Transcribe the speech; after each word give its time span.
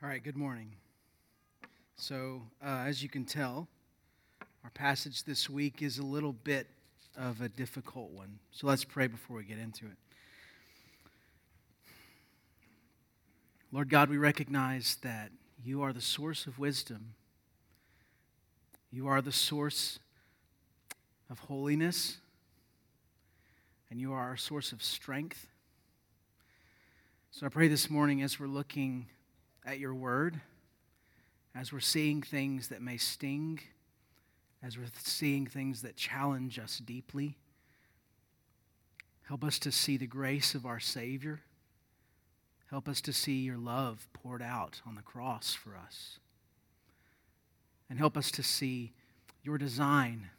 All 0.00 0.08
right, 0.08 0.22
good 0.22 0.36
morning. 0.36 0.70
So, 1.96 2.42
uh, 2.64 2.84
as 2.86 3.02
you 3.02 3.08
can 3.08 3.24
tell, 3.24 3.66
our 4.62 4.70
passage 4.70 5.24
this 5.24 5.50
week 5.50 5.82
is 5.82 5.98
a 5.98 6.04
little 6.04 6.32
bit 6.32 6.68
of 7.16 7.40
a 7.40 7.48
difficult 7.48 8.12
one. 8.12 8.38
So, 8.52 8.68
let's 8.68 8.84
pray 8.84 9.08
before 9.08 9.38
we 9.38 9.42
get 9.42 9.58
into 9.58 9.86
it. 9.86 9.96
Lord 13.72 13.88
God, 13.88 14.08
we 14.08 14.18
recognize 14.18 14.98
that 15.02 15.32
you 15.64 15.82
are 15.82 15.92
the 15.92 16.00
source 16.00 16.46
of 16.46 16.60
wisdom, 16.60 17.14
you 18.92 19.08
are 19.08 19.20
the 19.20 19.32
source 19.32 19.98
of 21.28 21.40
holiness, 21.40 22.18
and 23.90 24.00
you 24.00 24.12
are 24.12 24.28
our 24.28 24.36
source 24.36 24.70
of 24.70 24.80
strength. 24.80 25.48
So, 27.32 27.46
I 27.46 27.48
pray 27.48 27.66
this 27.66 27.90
morning 27.90 28.22
as 28.22 28.38
we're 28.38 28.46
looking 28.46 29.06
at 29.64 29.78
your 29.78 29.94
word, 29.94 30.40
as 31.54 31.72
we're 31.72 31.80
seeing 31.80 32.22
things 32.22 32.68
that 32.68 32.82
may 32.82 32.96
sting, 32.96 33.60
as 34.62 34.76
we're 34.76 34.86
seeing 35.02 35.46
things 35.46 35.82
that 35.82 35.96
challenge 35.96 36.58
us 36.58 36.78
deeply. 36.78 37.36
Help 39.22 39.44
us 39.44 39.58
to 39.58 39.70
see 39.70 39.96
the 39.96 40.06
grace 40.06 40.54
of 40.54 40.64
our 40.64 40.80
Savior. 40.80 41.40
Help 42.70 42.88
us 42.88 43.00
to 43.02 43.12
see 43.12 43.40
your 43.40 43.58
love 43.58 44.08
poured 44.12 44.42
out 44.42 44.80
on 44.86 44.94
the 44.94 45.02
cross 45.02 45.54
for 45.54 45.76
us. 45.76 46.18
And 47.90 47.98
help 47.98 48.16
us 48.16 48.30
to 48.32 48.42
see 48.42 48.92
your 49.42 49.58
design 49.58 50.30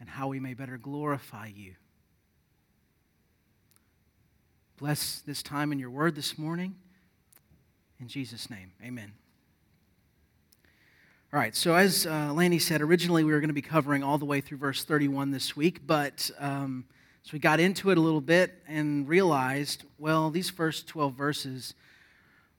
and 0.00 0.08
how 0.08 0.28
we 0.28 0.40
may 0.40 0.54
better 0.54 0.78
glorify 0.78 1.46
you. 1.54 1.74
Bless 4.76 5.20
this 5.20 5.42
time 5.42 5.72
in 5.72 5.78
your 5.78 5.90
word 5.90 6.14
this 6.14 6.38
morning. 6.38 6.74
In 8.00 8.08
Jesus' 8.08 8.50
name, 8.50 8.72
amen. 8.84 9.12
All 11.32 11.38
right, 11.38 11.54
so 11.54 11.74
as 11.74 12.06
uh, 12.06 12.32
Lanny 12.32 12.58
said, 12.58 12.80
originally 12.80 13.24
we 13.24 13.32
were 13.32 13.40
going 13.40 13.48
to 13.48 13.54
be 13.54 13.62
covering 13.62 14.02
all 14.02 14.18
the 14.18 14.24
way 14.24 14.40
through 14.40 14.58
verse 14.58 14.84
31 14.84 15.30
this 15.30 15.56
week, 15.56 15.86
but 15.86 16.30
um, 16.38 16.84
so 17.22 17.30
we 17.32 17.38
got 17.38 17.58
into 17.58 17.90
it 17.90 17.98
a 17.98 18.00
little 18.00 18.20
bit 18.20 18.62
and 18.68 19.08
realized, 19.08 19.84
well, 19.98 20.30
these 20.30 20.50
first 20.50 20.86
12 20.88 21.14
verses 21.14 21.74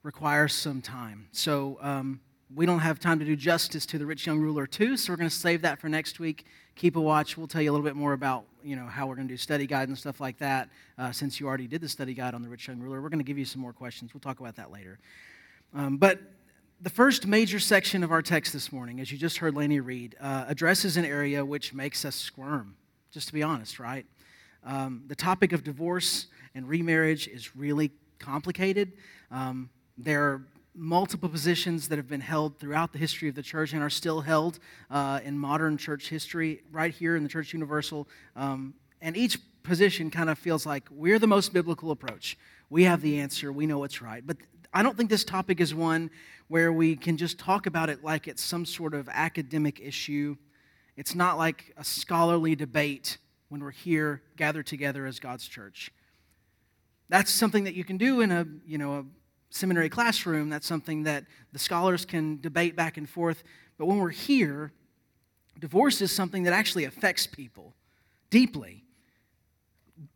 require 0.02 0.48
some 0.48 0.82
time. 0.82 1.28
So 1.32 1.78
um, 1.80 2.20
we 2.54 2.64
don't 2.64 2.78
have 2.78 3.00
time 3.00 3.18
to 3.18 3.24
do 3.24 3.34
justice 3.34 3.84
to 3.86 3.98
the 3.98 4.06
rich 4.06 4.26
young 4.26 4.38
ruler 4.38 4.66
too, 4.66 4.96
so 4.96 5.12
we're 5.12 5.16
going 5.16 5.28
to 5.28 5.34
save 5.34 5.62
that 5.62 5.80
for 5.80 5.88
next 5.88 6.20
week. 6.20 6.46
Keep 6.76 6.96
a 6.96 7.00
watch. 7.00 7.36
We'll 7.36 7.48
tell 7.48 7.60
you 7.60 7.70
a 7.70 7.72
little 7.72 7.84
bit 7.84 7.96
more 7.96 8.12
about 8.12 8.44
you 8.62 8.76
know 8.76 8.86
how 8.86 9.06
we're 9.06 9.16
going 9.16 9.26
to 9.26 9.34
do 9.34 9.38
study 9.38 9.66
guide 9.66 9.88
and 9.88 9.98
stuff 9.98 10.20
like 10.20 10.38
that. 10.38 10.68
Uh, 10.96 11.10
since 11.10 11.40
you 11.40 11.48
already 11.48 11.66
did 11.66 11.80
the 11.80 11.88
study 11.88 12.14
guide 12.14 12.34
on 12.34 12.42
the 12.42 12.48
rich 12.48 12.68
young 12.68 12.78
ruler, 12.78 13.02
we're 13.02 13.08
going 13.08 13.18
to 13.18 13.24
give 13.24 13.38
you 13.38 13.44
some 13.44 13.60
more 13.60 13.72
questions. 13.72 14.14
We'll 14.14 14.20
talk 14.20 14.38
about 14.40 14.56
that 14.56 14.70
later. 14.70 14.98
Um, 15.74 15.96
but 15.96 16.20
the 16.80 16.90
first 16.90 17.26
major 17.26 17.58
section 17.58 18.04
of 18.04 18.12
our 18.12 18.22
text 18.22 18.52
this 18.52 18.70
morning, 18.70 19.00
as 19.00 19.10
you 19.10 19.18
just 19.18 19.38
heard 19.38 19.54
Laney 19.54 19.80
read, 19.80 20.14
uh, 20.20 20.44
addresses 20.46 20.96
an 20.96 21.04
area 21.04 21.44
which 21.44 21.74
makes 21.74 22.04
us 22.04 22.14
squirm, 22.14 22.76
just 23.10 23.26
to 23.28 23.32
be 23.32 23.42
honest, 23.42 23.78
right? 23.78 24.06
Um, 24.64 25.04
the 25.06 25.16
topic 25.16 25.52
of 25.52 25.64
divorce 25.64 26.26
and 26.54 26.68
remarriage 26.68 27.28
is 27.28 27.56
really 27.56 27.90
complicated. 28.18 28.92
Um, 29.30 29.70
there 29.96 30.22
are 30.22 30.46
multiple 30.76 31.28
positions 31.28 31.88
that 31.88 31.96
have 31.96 32.08
been 32.08 32.20
held 32.20 32.58
throughout 32.58 32.92
the 32.92 32.98
history 32.98 33.28
of 33.28 33.34
the 33.34 33.42
church 33.42 33.72
and 33.72 33.82
are 33.82 33.90
still 33.90 34.20
held 34.20 34.58
uh, 34.90 35.20
in 35.24 35.38
modern 35.38 35.76
church 35.76 36.08
history, 36.08 36.62
right 36.70 36.94
here 36.94 37.16
in 37.16 37.22
the 37.22 37.28
Church 37.28 37.52
Universal. 37.52 38.06
Um, 38.36 38.74
and 39.00 39.16
each 39.16 39.38
position 39.62 40.10
kind 40.10 40.30
of 40.30 40.38
feels 40.38 40.66
like 40.66 40.88
we're 40.90 41.18
the 41.18 41.26
most 41.26 41.52
biblical 41.52 41.90
approach. 41.90 42.38
We 42.70 42.84
have 42.84 43.00
the 43.00 43.18
answer, 43.18 43.52
we 43.52 43.66
know 43.66 43.78
what's 43.78 44.02
right. 44.02 44.24
But 44.24 44.36
I 44.72 44.82
don't 44.82 44.96
think 44.96 45.10
this 45.10 45.24
topic 45.24 45.60
is 45.60 45.74
one 45.74 46.10
where 46.48 46.72
we 46.72 46.96
can 46.96 47.16
just 47.16 47.38
talk 47.38 47.66
about 47.66 47.88
it 47.88 48.04
like 48.04 48.28
it's 48.28 48.42
some 48.42 48.64
sort 48.64 48.94
of 48.94 49.08
academic 49.08 49.80
issue. 49.80 50.36
It's 50.96 51.14
not 51.14 51.38
like 51.38 51.72
a 51.76 51.84
scholarly 51.84 52.54
debate 52.54 53.18
when 53.48 53.62
we're 53.62 53.70
here 53.70 54.22
gathered 54.36 54.66
together 54.66 55.06
as 55.06 55.18
God's 55.18 55.48
church. 55.48 55.90
That's 57.08 57.30
something 57.30 57.64
that 57.64 57.74
you 57.74 57.84
can 57.84 57.96
do 57.96 58.20
in 58.20 58.30
a, 58.30 58.46
you 58.66 58.78
know, 58.78 58.94
a 58.94 59.04
seminary 59.56 59.88
classroom. 59.88 60.48
That's 60.48 60.66
something 60.66 61.02
that 61.04 61.24
the 61.52 61.58
scholars 61.58 62.04
can 62.04 62.40
debate 62.40 62.76
back 62.76 62.96
and 62.96 63.08
forth. 63.08 63.42
But 63.78 63.86
when 63.86 63.98
we're 63.98 64.10
here, 64.10 64.72
divorce 65.58 66.00
is 66.00 66.12
something 66.12 66.44
that 66.44 66.52
actually 66.52 66.84
affects 66.84 67.26
people 67.26 67.74
deeply. 68.30 68.84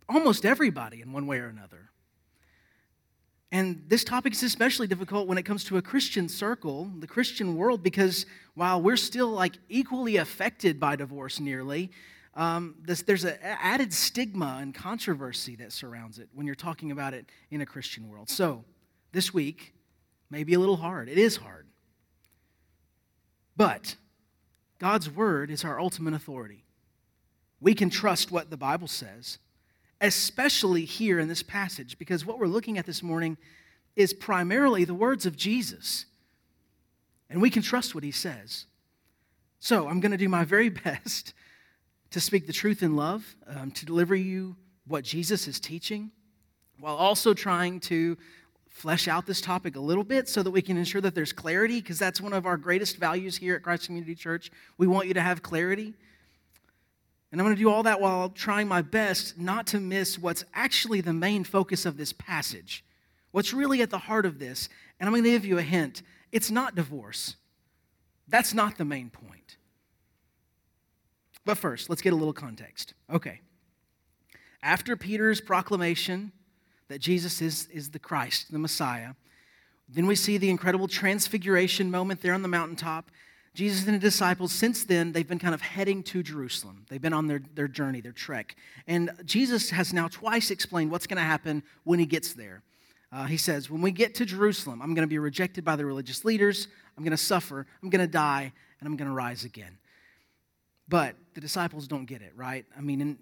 Almost 0.09 0.45
everybody 0.45 1.03
in 1.03 1.13
one 1.13 1.27
way 1.27 1.39
or 1.39 1.49
another. 1.49 1.91
And 3.53 3.85
this 3.89 4.05
topic 4.05 4.33
is 4.33 4.43
especially 4.45 4.87
difficult 4.87 5.27
when 5.27 5.37
it 5.37 5.43
comes 5.43 5.65
to 5.65 5.77
a 5.77 5.83
Christian 5.83 6.29
circle, 6.29 6.91
the 7.01 7.07
Christian 7.07 7.57
world, 7.57 7.83
because 7.83 8.27
while 8.55 8.81
we're 8.81 8.97
still 8.97 9.29
like 9.29 9.55
equally 9.69 10.19
affected 10.19 10.79
by 10.79 10.95
divorce 10.95 11.41
nearly, 11.41 11.91
um, 12.35 12.77
this, 12.83 13.03
there's 13.03 13.25
an 13.25 13.37
added 13.43 13.93
stigma 13.93 14.59
and 14.61 14.73
controversy 14.73 15.57
that 15.57 15.73
surrounds 15.73 16.21
it 16.21 16.29
when 16.33 16.47
you're 16.47 16.55
talking 16.55 16.93
about 16.93 17.13
it 17.13 17.27
in 17.51 17.61
a 17.61 17.67
Christian 17.67 18.09
world. 18.09 18.31
So, 18.31 18.65
this 19.13 19.35
week 19.35 19.75
may 20.31 20.45
be 20.45 20.55
a 20.55 20.59
little 20.59 20.77
hard. 20.77 21.09
It 21.09 21.19
is 21.19 21.37
hard. 21.37 21.67
But 23.57 23.97
God's 24.79 25.11
word 25.11 25.51
is 25.51 25.65
our 25.65 25.79
ultimate 25.79 26.15
authority. 26.15 26.65
We 27.61 27.75
can 27.75 27.91
trust 27.91 28.31
what 28.31 28.51
the 28.51 28.57
Bible 28.57 28.89
says 28.89 29.39
especially 30.01 30.85
here 30.85 31.19
in 31.19 31.29
this 31.29 31.43
passage, 31.43 31.99
because 31.99 32.25
what 32.25 32.39
we're 32.39 32.47
looking 32.47 32.79
at 32.79 32.87
this 32.87 33.03
morning 33.03 33.37
is 33.97 34.15
primarily 34.15 34.85
the 34.85 34.95
words 34.95 35.27
of 35.27 35.37
Jesus. 35.37 36.07
And 37.29 37.43
we 37.43 37.51
can 37.51 37.63
trust 37.63 37.95
what 37.95 38.03
he 38.03 38.11
says. 38.11 38.67
So 39.59 39.89
I'm 39.89 40.01
going 40.01 40.13
to 40.13 40.19
do 40.19 40.29
my 40.29 40.45
very 40.45 40.69
best 40.85 41.35
to 42.11 42.21
speak 42.21 42.47
the 42.47 42.53
truth 42.53 42.83
in 42.83 42.97
love, 42.97 43.37
um, 43.47 43.71
to 43.73 43.87
deliver 43.87 44.17
you 44.17 44.57
what 44.87 45.05
Jesus 45.05 45.47
is 45.47 45.61
teaching, 45.61 46.11
while 46.79 46.97
also 46.97 47.35
trying 47.35 47.79
to 47.81 48.17
flesh 48.71 49.09
out 49.09 49.27
this 49.27 49.41
topic 49.41 49.77
a 49.77 49.81
little 49.81 50.05
bit 50.05 50.29
so 50.29 50.43
that 50.43 50.51
we 50.51 50.63
can 50.63 50.77
ensure 50.79 51.01
that 51.03 51.15
there's 51.15 51.33
clarity, 51.33 51.81
because 51.81 51.99
that's 51.99 52.21
one 52.21 52.33
of 52.33 52.47
our 52.47 52.57
greatest 52.57 52.97
values 52.97 53.37
here 53.37 53.55
at 53.55 53.63
Christ 53.63 53.87
Community 53.87 54.15
Church. 54.15 54.51
We 54.79 54.87
want 54.87 55.07
you 55.07 55.15
to 55.15 55.21
have 55.21 55.43
clarity. 55.43 55.93
And 57.31 57.41
I'm 57.41 57.47
going 57.47 57.57
to 57.57 57.63
do 57.63 57.71
all 57.71 57.83
that 57.83 58.01
while 58.01 58.31
trying 58.31 58.67
my 58.67 58.83
best 58.83 59.39
not 59.39 59.67
to 59.69 59.81
miss 59.81 60.19
what's 60.19 60.45
actually 60.55 61.01
the 61.01 61.13
main 61.13 61.45
focus 61.45 61.87
of 61.87 61.97
this 61.97 62.13
passage. 62.13 62.85
What's 63.31 63.53
really 63.53 63.83
at 63.83 63.91
the 63.91 63.99
heart 63.99 64.27
of 64.27 64.39
this. 64.39 64.69
And 64.99 65.07
I'm 65.07 65.13
going 65.13 65.25
to 65.25 65.31
give 65.31 65.45
you 65.45 65.59
a 65.59 65.63
hint 65.63 66.03
it's 66.33 66.51
not 66.51 66.77
divorce. 66.77 67.35
That's 68.29 68.55
not 68.55 68.79
the 68.79 68.85
main 68.85 69.11
point. 69.11 69.57
But 71.45 71.59
first, 71.59 71.91
let's 71.91 72.03
get 72.03 72.13
a 72.13 72.17
little 72.17 72.33
context. 72.33 72.95
Okay. 73.13 73.41
After 74.63 74.97
Peter's 74.97 75.41
proclamation 75.41 76.31
that 76.91 76.99
Jesus 76.99 77.41
is, 77.41 77.69
is 77.73 77.91
the 77.91 78.01
Christ, 78.01 78.51
the 78.51 78.59
Messiah, 78.59 79.15
then 79.89 80.07
we 80.07 80.17
see 80.17 80.39
the 80.39 80.51
incredible 80.51 80.89
transfiguration 80.89 81.89
moment 81.89 82.21
there 82.21 82.35
on 82.35 82.43
the 82.43 82.49
mountaintop. 82.49 83.13
Jesus 83.55 83.87
and 83.87 83.95
the 83.95 84.01
disciples, 84.01 84.51
since 84.51 84.83
then, 84.85 85.13
they've 85.13 85.27
been 85.27 85.39
kind 85.39 85.55
of 85.55 85.61
heading 85.61 86.03
to 86.05 86.25
Jerusalem. 86.25 86.85
They've 86.89 87.01
been 87.01 87.13
on 87.13 87.29
their, 87.29 87.43
their 87.55 87.69
journey, 87.69 88.01
their 88.01 88.11
trek. 88.11 88.57
And 88.89 89.13
Jesus 89.25 89.71
has 89.71 89.93
now 89.93 90.09
twice 90.09 90.51
explained 90.51 90.91
what's 90.91 91.07
going 91.07 91.19
to 91.19 91.23
happen 91.23 91.63
when 91.85 92.01
he 92.01 92.07
gets 92.07 92.33
there. 92.33 92.63
Uh, 93.13 93.27
he 93.27 93.37
says, 93.37 93.71
When 93.71 93.83
we 93.83 93.93
get 93.93 94.17
to 94.17 94.27
Jerusalem, 94.27 94.83
I'm 94.83 94.93
going 94.95 95.07
to 95.07 95.11
be 95.11 95.19
rejected 95.19 95.65
by 95.65 95.77
the 95.77 95.87
religious 95.87 96.25
leaders, 96.25 96.67
I'm 96.99 97.05
going 97.05 97.13
to 97.13 97.17
suffer, 97.17 97.67
I'm 97.85 97.91
going 97.91 98.05
to 98.05 98.11
die, 98.11 98.53
and 98.81 98.89
I'm 98.89 98.97
going 98.97 99.09
to 99.09 99.15
rise 99.15 99.45
again. 99.45 99.79
But 100.89 101.15
the 101.35 101.41
disciples 101.41 101.87
don't 101.87 102.07
get 102.07 102.21
it, 102.21 102.33
right? 102.35 102.67
I 102.77 102.81
mean, 102.81 103.01
in, 103.01 103.19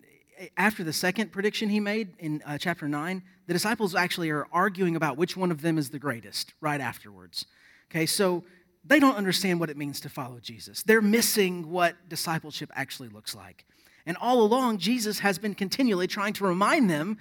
after 0.56 0.84
the 0.84 0.93
second 0.93 1.32
prediction 1.32 1.69
he 1.69 1.81
made 1.81 2.15
in 2.19 2.43
uh, 2.47 2.59
chapter 2.59 2.88
9, 2.88 3.22
the 3.47 3.53
disciples 3.53 3.94
actually 3.94 4.31
are 4.31 4.47
arguing 4.53 4.97
about 4.97 5.16
which 5.16 5.37
one 5.37 5.50
of 5.50 5.62
them 5.62 5.78
is 5.78 5.91
the 5.91 5.99
greatest 5.99 6.54
right 6.60 6.81
afterwards. 6.81 7.47
Okay, 7.91 8.06
so 8.06 8.45
they 8.84 9.01
don't 9.01 9.16
understand 9.16 9.60
what 9.60 9.71
it 9.71 9.77
means 9.77 10.01
to 10.01 10.09
follow 10.09 10.39
Jesus. 10.41 10.83
They're 10.83 11.03
missing 11.03 11.71
what 11.71 11.97
discipleship 12.09 12.71
actually 12.74 13.09
looks 13.09 13.34
like. 13.34 13.65
And 14.07 14.16
all 14.16 14.42
along, 14.42 14.78
Jesus 14.78 15.18
has 15.21 15.39
been 15.39 15.54
continually 15.54 16.07
trying 16.07 16.33
to 16.34 16.45
remind 16.45 16.89
them 16.89 17.18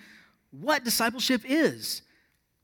what 0.51 0.83
discipleship 0.83 1.41
is. 1.45 2.01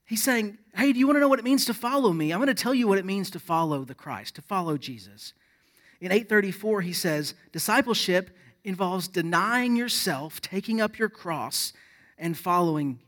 He's 0.05 0.23
saying, 0.23 0.57
Hey, 0.75 0.93
do 0.93 0.99
you 0.99 1.07
want 1.07 1.17
to 1.17 1.19
know 1.21 1.27
what 1.27 1.39
it 1.39 1.45
means 1.45 1.65
to 1.65 1.73
follow 1.73 2.13
me? 2.13 2.31
I'm 2.31 2.39
going 2.39 2.47
to 2.47 2.53
tell 2.53 2.73
you 2.73 2.87
what 2.87 2.97
it 2.97 3.05
means 3.05 3.29
to 3.31 3.39
follow 3.39 3.83
the 3.83 3.95
Christ, 3.95 4.35
to 4.35 4.41
follow 4.41 4.77
Jesus. 4.77 5.33
In 5.99 6.11
834, 6.11 6.81
he 6.81 6.93
says, 6.93 7.33
Discipleship 7.51 8.35
involves 8.63 9.07
denying 9.07 9.75
yourself, 9.75 10.41
taking 10.41 10.79
up 10.79 10.97
your 10.97 11.09
cross, 11.09 11.73
and 12.17 12.37
following 12.37 12.99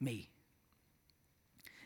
me. 0.00 0.30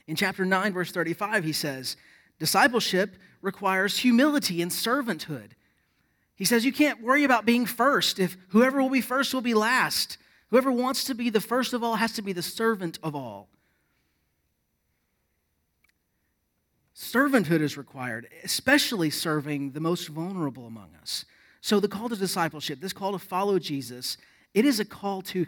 In 0.07 0.17
chapter 0.17 0.45
9, 0.45 0.73
verse 0.73 0.91
35, 0.91 1.45
he 1.45 1.53
says, 1.53 1.97
Discipleship 2.39 3.17
requires 3.43 3.99
humility 3.99 4.63
and 4.63 4.71
servanthood. 4.71 5.51
He 6.35 6.45
says 6.45 6.65
you 6.65 6.73
can't 6.73 7.03
worry 7.03 7.25
about 7.25 7.45
being 7.45 7.67
first. 7.67 8.19
If 8.19 8.37
whoever 8.49 8.81
will 8.81 8.91
be 8.91 9.03
first 9.03 9.35
will 9.35 9.43
be 9.43 9.55
last. 9.55 10.17
Whoever 10.49 10.73
wants 10.73 11.05
to 11.05 11.15
be 11.15 11.31
the 11.31 11.41
first 11.41 11.73
of 11.73 11.85
all 11.85 11.97
has 11.97 12.13
to 12.15 12.23
be 12.23 12.33
the 12.33 12.43
servant 12.43 12.99
of 13.03 13.15
all. 13.15 13.49
Servanthood 16.97 17.61
is 17.61 17.77
required, 17.77 18.29
especially 18.43 19.11
serving 19.11 19.73
the 19.73 19.81
most 19.81 20.09
vulnerable 20.09 20.67
among 20.67 20.91
us. 21.01 21.25
So, 21.61 21.79
the 21.79 21.89
call 21.89 22.09
to 22.09 22.17
discipleship, 22.17 22.81
this 22.81 22.93
call 22.93 23.13
to 23.13 23.19
follow 23.19 23.59
Jesus, 23.59 24.17
it 24.55 24.65
is 24.65 24.81
a 24.81 24.85
call 24.85 25.23
to 25.23 25.47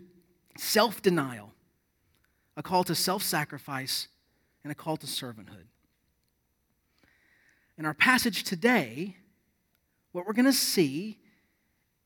self 0.59 1.01
denial, 1.01 1.53
a 2.57 2.63
call 2.63 2.85
to 2.85 2.95
self 2.95 3.23
sacrifice, 3.23 4.09
and 4.63 4.71
a 4.71 4.75
call 4.75 4.97
to 4.99 5.07
servanthood. 5.07 5.67
In 7.79 7.87
our 7.87 7.95
passage 7.95 8.45
today, 8.45 9.17
what 10.13 10.27
we're 10.27 10.35
going 10.35 10.45
to 10.45 10.53
see 10.53 11.19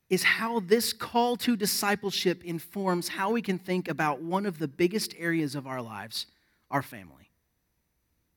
is 0.08 0.22
how 0.22 0.60
this 0.60 0.92
call 0.92 1.36
to 1.36 1.56
discipleship 1.56 2.44
informs 2.44 3.08
how 3.08 3.32
we 3.32 3.42
can 3.42 3.58
think 3.58 3.88
about 3.88 4.22
one 4.22 4.46
of 4.46 4.58
the 4.58 4.68
biggest 4.68 5.14
areas 5.18 5.54
of 5.54 5.66
our 5.66 5.82
lives 5.82 6.26
our 6.70 6.82
family, 6.82 7.30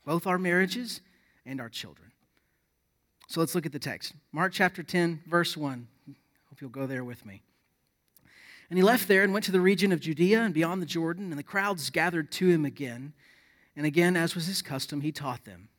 both 0.05 0.27
our 0.27 0.37
marriages 0.37 1.01
and 1.45 1.59
our 1.59 1.69
children. 1.69 2.08
So 3.29 3.39
let's 3.39 3.53
look 3.53 3.67
at 3.67 3.71
the 3.71 3.77
text. 3.77 4.13
Mark 4.31 4.53
chapter 4.53 4.81
10, 4.81 5.21
verse 5.27 5.55
1. 5.55 5.87
Hope 6.07 6.61
you'll 6.61 6.71
go 6.71 6.87
there 6.87 7.03
with 7.03 7.27
me. 7.27 7.43
And 8.71 8.79
he 8.79 8.81
left 8.81 9.07
there 9.07 9.23
and 9.23 9.31
went 9.31 9.45
to 9.45 9.51
the 9.51 9.61
region 9.61 9.91
of 9.91 9.99
Judea 9.99 10.41
and 10.41 10.51
beyond 10.51 10.81
the 10.81 10.87
Jordan, 10.87 11.29
and 11.29 11.37
the 11.37 11.43
crowds 11.43 11.91
gathered 11.91 12.31
to 12.33 12.49
him 12.49 12.65
again. 12.65 13.13
And 13.75 13.85
again, 13.85 14.17
as 14.17 14.33
was 14.33 14.47
his 14.47 14.63
custom, 14.63 15.01
he 15.01 15.11
taught 15.11 15.45
them. 15.45 15.69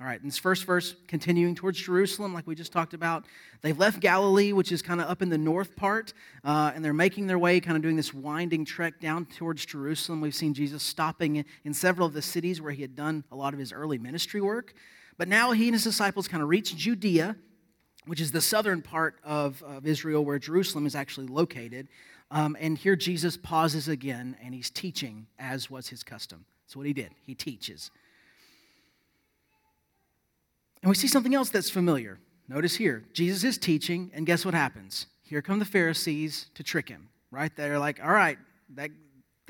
All 0.00 0.06
right, 0.06 0.20
in 0.20 0.28
this 0.28 0.38
first 0.38 0.64
verse, 0.64 0.94
continuing 1.08 1.56
towards 1.56 1.80
Jerusalem, 1.80 2.32
like 2.32 2.46
we 2.46 2.54
just 2.54 2.72
talked 2.72 2.94
about, 2.94 3.24
they've 3.60 3.76
left 3.76 3.98
Galilee, 3.98 4.52
which 4.52 4.70
is 4.70 4.80
kind 4.80 5.00
of 5.00 5.10
up 5.10 5.20
in 5.20 5.30
the 5.30 5.36
north 5.36 5.74
part, 5.74 6.12
uh, 6.44 6.70
and 6.76 6.84
they're 6.84 6.94
making 6.94 7.26
their 7.26 7.40
way, 7.40 7.58
kind 7.58 7.76
of 7.76 7.82
doing 7.82 7.96
this 7.96 8.14
winding 8.14 8.64
trek 8.64 9.00
down 9.00 9.26
towards 9.26 9.66
Jerusalem. 9.66 10.20
We've 10.20 10.32
seen 10.32 10.54
Jesus 10.54 10.84
stopping 10.84 11.36
in, 11.36 11.44
in 11.64 11.74
several 11.74 12.06
of 12.06 12.12
the 12.12 12.22
cities 12.22 12.60
where 12.60 12.72
he 12.72 12.82
had 12.82 12.94
done 12.94 13.24
a 13.32 13.36
lot 13.36 13.52
of 13.52 13.58
his 13.58 13.72
early 13.72 13.98
ministry 13.98 14.40
work. 14.40 14.74
But 15.20 15.28
now 15.28 15.52
he 15.52 15.66
and 15.66 15.74
his 15.74 15.84
disciples 15.84 16.28
kind 16.28 16.42
of 16.42 16.48
reach 16.48 16.74
Judea, 16.74 17.36
which 18.06 18.22
is 18.22 18.32
the 18.32 18.40
southern 18.40 18.80
part 18.80 19.16
of, 19.22 19.62
of 19.62 19.86
Israel 19.86 20.24
where 20.24 20.38
Jerusalem 20.38 20.86
is 20.86 20.94
actually 20.94 21.26
located. 21.26 21.88
Um, 22.30 22.56
and 22.58 22.78
here 22.78 22.96
Jesus 22.96 23.36
pauses 23.36 23.86
again 23.86 24.34
and 24.42 24.54
he's 24.54 24.70
teaching 24.70 25.26
as 25.38 25.68
was 25.68 25.88
his 25.88 26.02
custom. 26.02 26.46
That's 26.64 26.74
what 26.74 26.86
he 26.86 26.94
did. 26.94 27.10
He 27.26 27.34
teaches. 27.34 27.90
And 30.82 30.88
we 30.88 30.96
see 30.96 31.06
something 31.06 31.34
else 31.34 31.50
that's 31.50 31.68
familiar. 31.68 32.18
Notice 32.48 32.76
here, 32.76 33.04
Jesus 33.12 33.44
is 33.44 33.58
teaching, 33.58 34.10
and 34.14 34.24
guess 34.24 34.46
what 34.46 34.54
happens? 34.54 35.06
Here 35.22 35.42
come 35.42 35.58
the 35.58 35.66
Pharisees 35.66 36.46
to 36.54 36.62
trick 36.62 36.88
him, 36.88 37.10
right? 37.30 37.54
They're 37.54 37.78
like, 37.78 38.02
all 38.02 38.10
right, 38.10 38.38
that, 38.74 38.90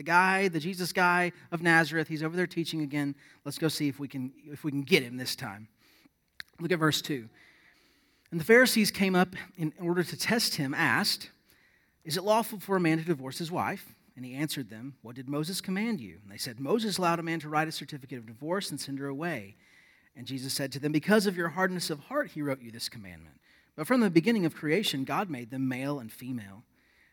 the 0.01 0.05
guy, 0.05 0.49
the 0.49 0.59
Jesus 0.59 0.95
guy 0.95 1.31
of 1.53 1.61
Nazareth, 1.61 2.09
he's 2.09 2.23
over 2.23 2.35
there 2.35 2.47
teaching 2.47 2.81
again. 2.81 3.15
Let's 3.45 3.59
go 3.59 3.69
see 3.69 3.87
if 3.87 4.01
we 4.01 4.09
can, 4.09 4.33
if 4.47 4.65
we 4.65 4.71
can 4.71 4.81
get 4.81 5.03
him 5.03 5.19
this 5.19 5.37
time. 5.37 5.69
Look 6.59 6.73
at 6.73 6.79
verse 6.79 7.03
2. 7.03 7.29
And 8.31 8.41
the 8.41 8.45
Pharisees 8.45 8.91
came 8.91 9.15
up 9.15 9.37
in 9.59 9.75
order 9.79 10.03
to 10.03 10.17
test 10.17 10.55
him, 10.55 10.73
asked, 10.73 11.29
Is 12.03 12.17
it 12.17 12.25
lawful 12.25 12.59
for 12.59 12.77
a 12.77 12.81
man 12.81 12.97
to 12.97 13.05
divorce 13.05 13.37
his 13.37 13.51
wife? 13.53 13.95
And 14.17 14.25
he 14.25 14.33
answered 14.33 14.71
them, 14.71 14.95
What 15.03 15.17
did 15.17 15.29
Moses 15.29 15.61
command 15.61 16.01
you? 16.01 16.17
And 16.23 16.33
they 16.33 16.39
said, 16.39 16.59
Moses 16.59 16.97
allowed 16.97 17.19
a 17.19 17.23
man 17.23 17.41
to 17.41 17.51
write 17.51 17.69
a 17.69 17.73
certificate 17.73 18.17
of 18.17 18.25
divorce 18.25 18.71
and 18.71 18.81
send 18.81 19.01
her 19.01 19.07
away. 19.07 19.57
And 20.17 20.27
Jesus 20.27 20.55
said 20.55 20.73
to 20.73 20.79
them, 20.79 20.93
Because 20.93 21.27
of 21.27 21.37
your 21.37 21.51
hardness 21.51 21.91
of 21.91 22.01
heart, 22.01 22.31
he 22.31 22.41
wrote 22.41 22.63
you 22.63 22.71
this 22.71 22.89
commandment. 22.89 23.39
But 23.77 23.87
from 23.87 24.01
the 24.01 24.09
beginning 24.09 24.47
of 24.47 24.55
creation, 24.55 25.05
God 25.05 25.29
made 25.29 25.51
them 25.51 25.69
male 25.69 25.99
and 25.99 26.11
female. 26.11 26.63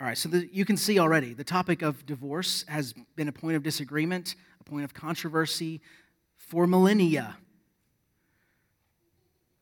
All 0.00 0.08
right, 0.08 0.18
so 0.18 0.28
the, 0.28 0.48
you 0.52 0.64
can 0.64 0.76
see 0.76 0.98
already 0.98 1.34
the 1.34 1.44
topic 1.44 1.82
of 1.82 2.04
divorce 2.04 2.64
has 2.66 2.92
been 3.14 3.28
a 3.28 3.32
point 3.32 3.56
of 3.56 3.62
disagreement, 3.62 4.34
a 4.60 4.64
point 4.64 4.84
of 4.84 4.92
controversy 4.92 5.80
for 6.36 6.66
millennia. 6.66 7.36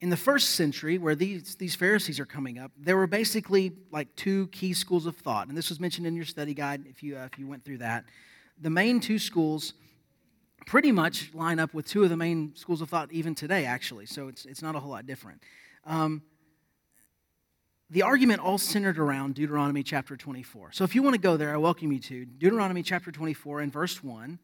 In 0.01 0.09
the 0.09 0.17
first 0.17 0.53
century, 0.53 0.97
where 0.97 1.15
these, 1.15 1.57
these 1.57 1.75
Pharisees 1.75 2.19
are 2.19 2.25
coming 2.25 2.59
up, 2.59 2.73
there 2.79 2.97
were 2.97 3.07
basically 3.07 3.73
like 3.91 4.09
two 4.17 4.47
key 4.49 4.73
schools 4.73 5.05
of 5.05 5.17
thought. 5.17 5.49
And 5.49 5.57
this 5.57 5.69
was 5.69 5.79
mentioned 5.79 6.07
in 6.07 6.17
your 6.17 6.25
study 6.25 6.55
guide 6.55 6.87
if 6.89 7.03
you, 7.03 7.19
uh, 7.19 7.29
if 7.31 7.39
you 7.39 7.47
went 7.47 7.63
through 7.63 7.79
that. 7.79 8.05
The 8.59 8.71
main 8.71 9.01
two 9.01 9.19
schools 9.19 9.75
pretty 10.67 10.93
much 10.93 11.33
line 11.35 11.59
up 11.59 11.75
with 11.75 11.87
two 11.87 12.05
of 12.05 12.11
the 12.11 12.17
main 12.17 12.57
schools 12.57 12.81
of 12.81 12.89
thought 12.89 13.13
even 13.13 13.35
today, 13.35 13.67
actually. 13.67 14.07
So 14.07 14.29
it's, 14.29 14.47
it's 14.47 14.63
not 14.63 14.75
a 14.77 14.81
whole 14.81 14.93
lot 14.93 15.07
different. 15.07 15.43
Um, 15.85 16.23
the 17.93 18.01
argument 18.01 18.41
all 18.41 18.57
centered 18.57 18.99
around 18.99 19.35
Deuteronomy 19.35 19.83
chapter 19.83 20.17
24. 20.17 20.73
So 20.73 20.83
if 20.83 20.95
you 20.95 21.03
want 21.03 21.15
to 21.15 21.21
go 21.21 21.37
there, 21.37 21.53
I 21.53 21.59
welcome 21.59 21.93
you 21.93 21.99
to 22.01 22.25
Deuteronomy 22.25 22.83
chapter 22.83 23.13
24 23.13 23.61
and 23.61 23.71
verse 23.71 24.03
1. 24.03 24.39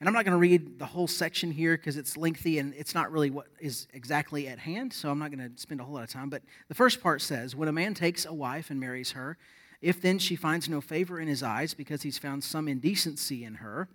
And 0.00 0.08
I'm 0.08 0.14
not 0.14 0.24
going 0.24 0.32
to 0.32 0.38
read 0.38 0.78
the 0.78 0.86
whole 0.86 1.06
section 1.06 1.50
here 1.50 1.76
because 1.76 1.98
it's 1.98 2.16
lengthy 2.16 2.58
and 2.58 2.72
it's 2.72 2.94
not 2.94 3.12
really 3.12 3.28
what 3.28 3.48
is 3.60 3.88
exactly 3.92 4.48
at 4.48 4.58
hand, 4.58 4.90
so 4.94 5.10
I'm 5.10 5.18
not 5.18 5.30
going 5.30 5.54
to 5.54 5.60
spend 5.60 5.82
a 5.82 5.84
whole 5.84 5.94
lot 5.94 6.02
of 6.02 6.08
time. 6.08 6.30
But 6.30 6.42
the 6.68 6.74
first 6.74 7.02
part 7.02 7.20
says 7.20 7.54
When 7.54 7.68
a 7.68 7.72
man 7.72 7.92
takes 7.92 8.24
a 8.24 8.32
wife 8.32 8.70
and 8.70 8.80
marries 8.80 9.12
her, 9.12 9.36
if 9.82 10.00
then 10.00 10.18
she 10.18 10.34
finds 10.34 10.66
no 10.66 10.80
favor 10.80 11.20
in 11.20 11.28
his 11.28 11.42
eyes 11.42 11.74
because 11.74 12.00
he's 12.00 12.16
found 12.16 12.42
some 12.42 12.68
indecency 12.68 13.44
in 13.44 13.56
her, 13.56 13.90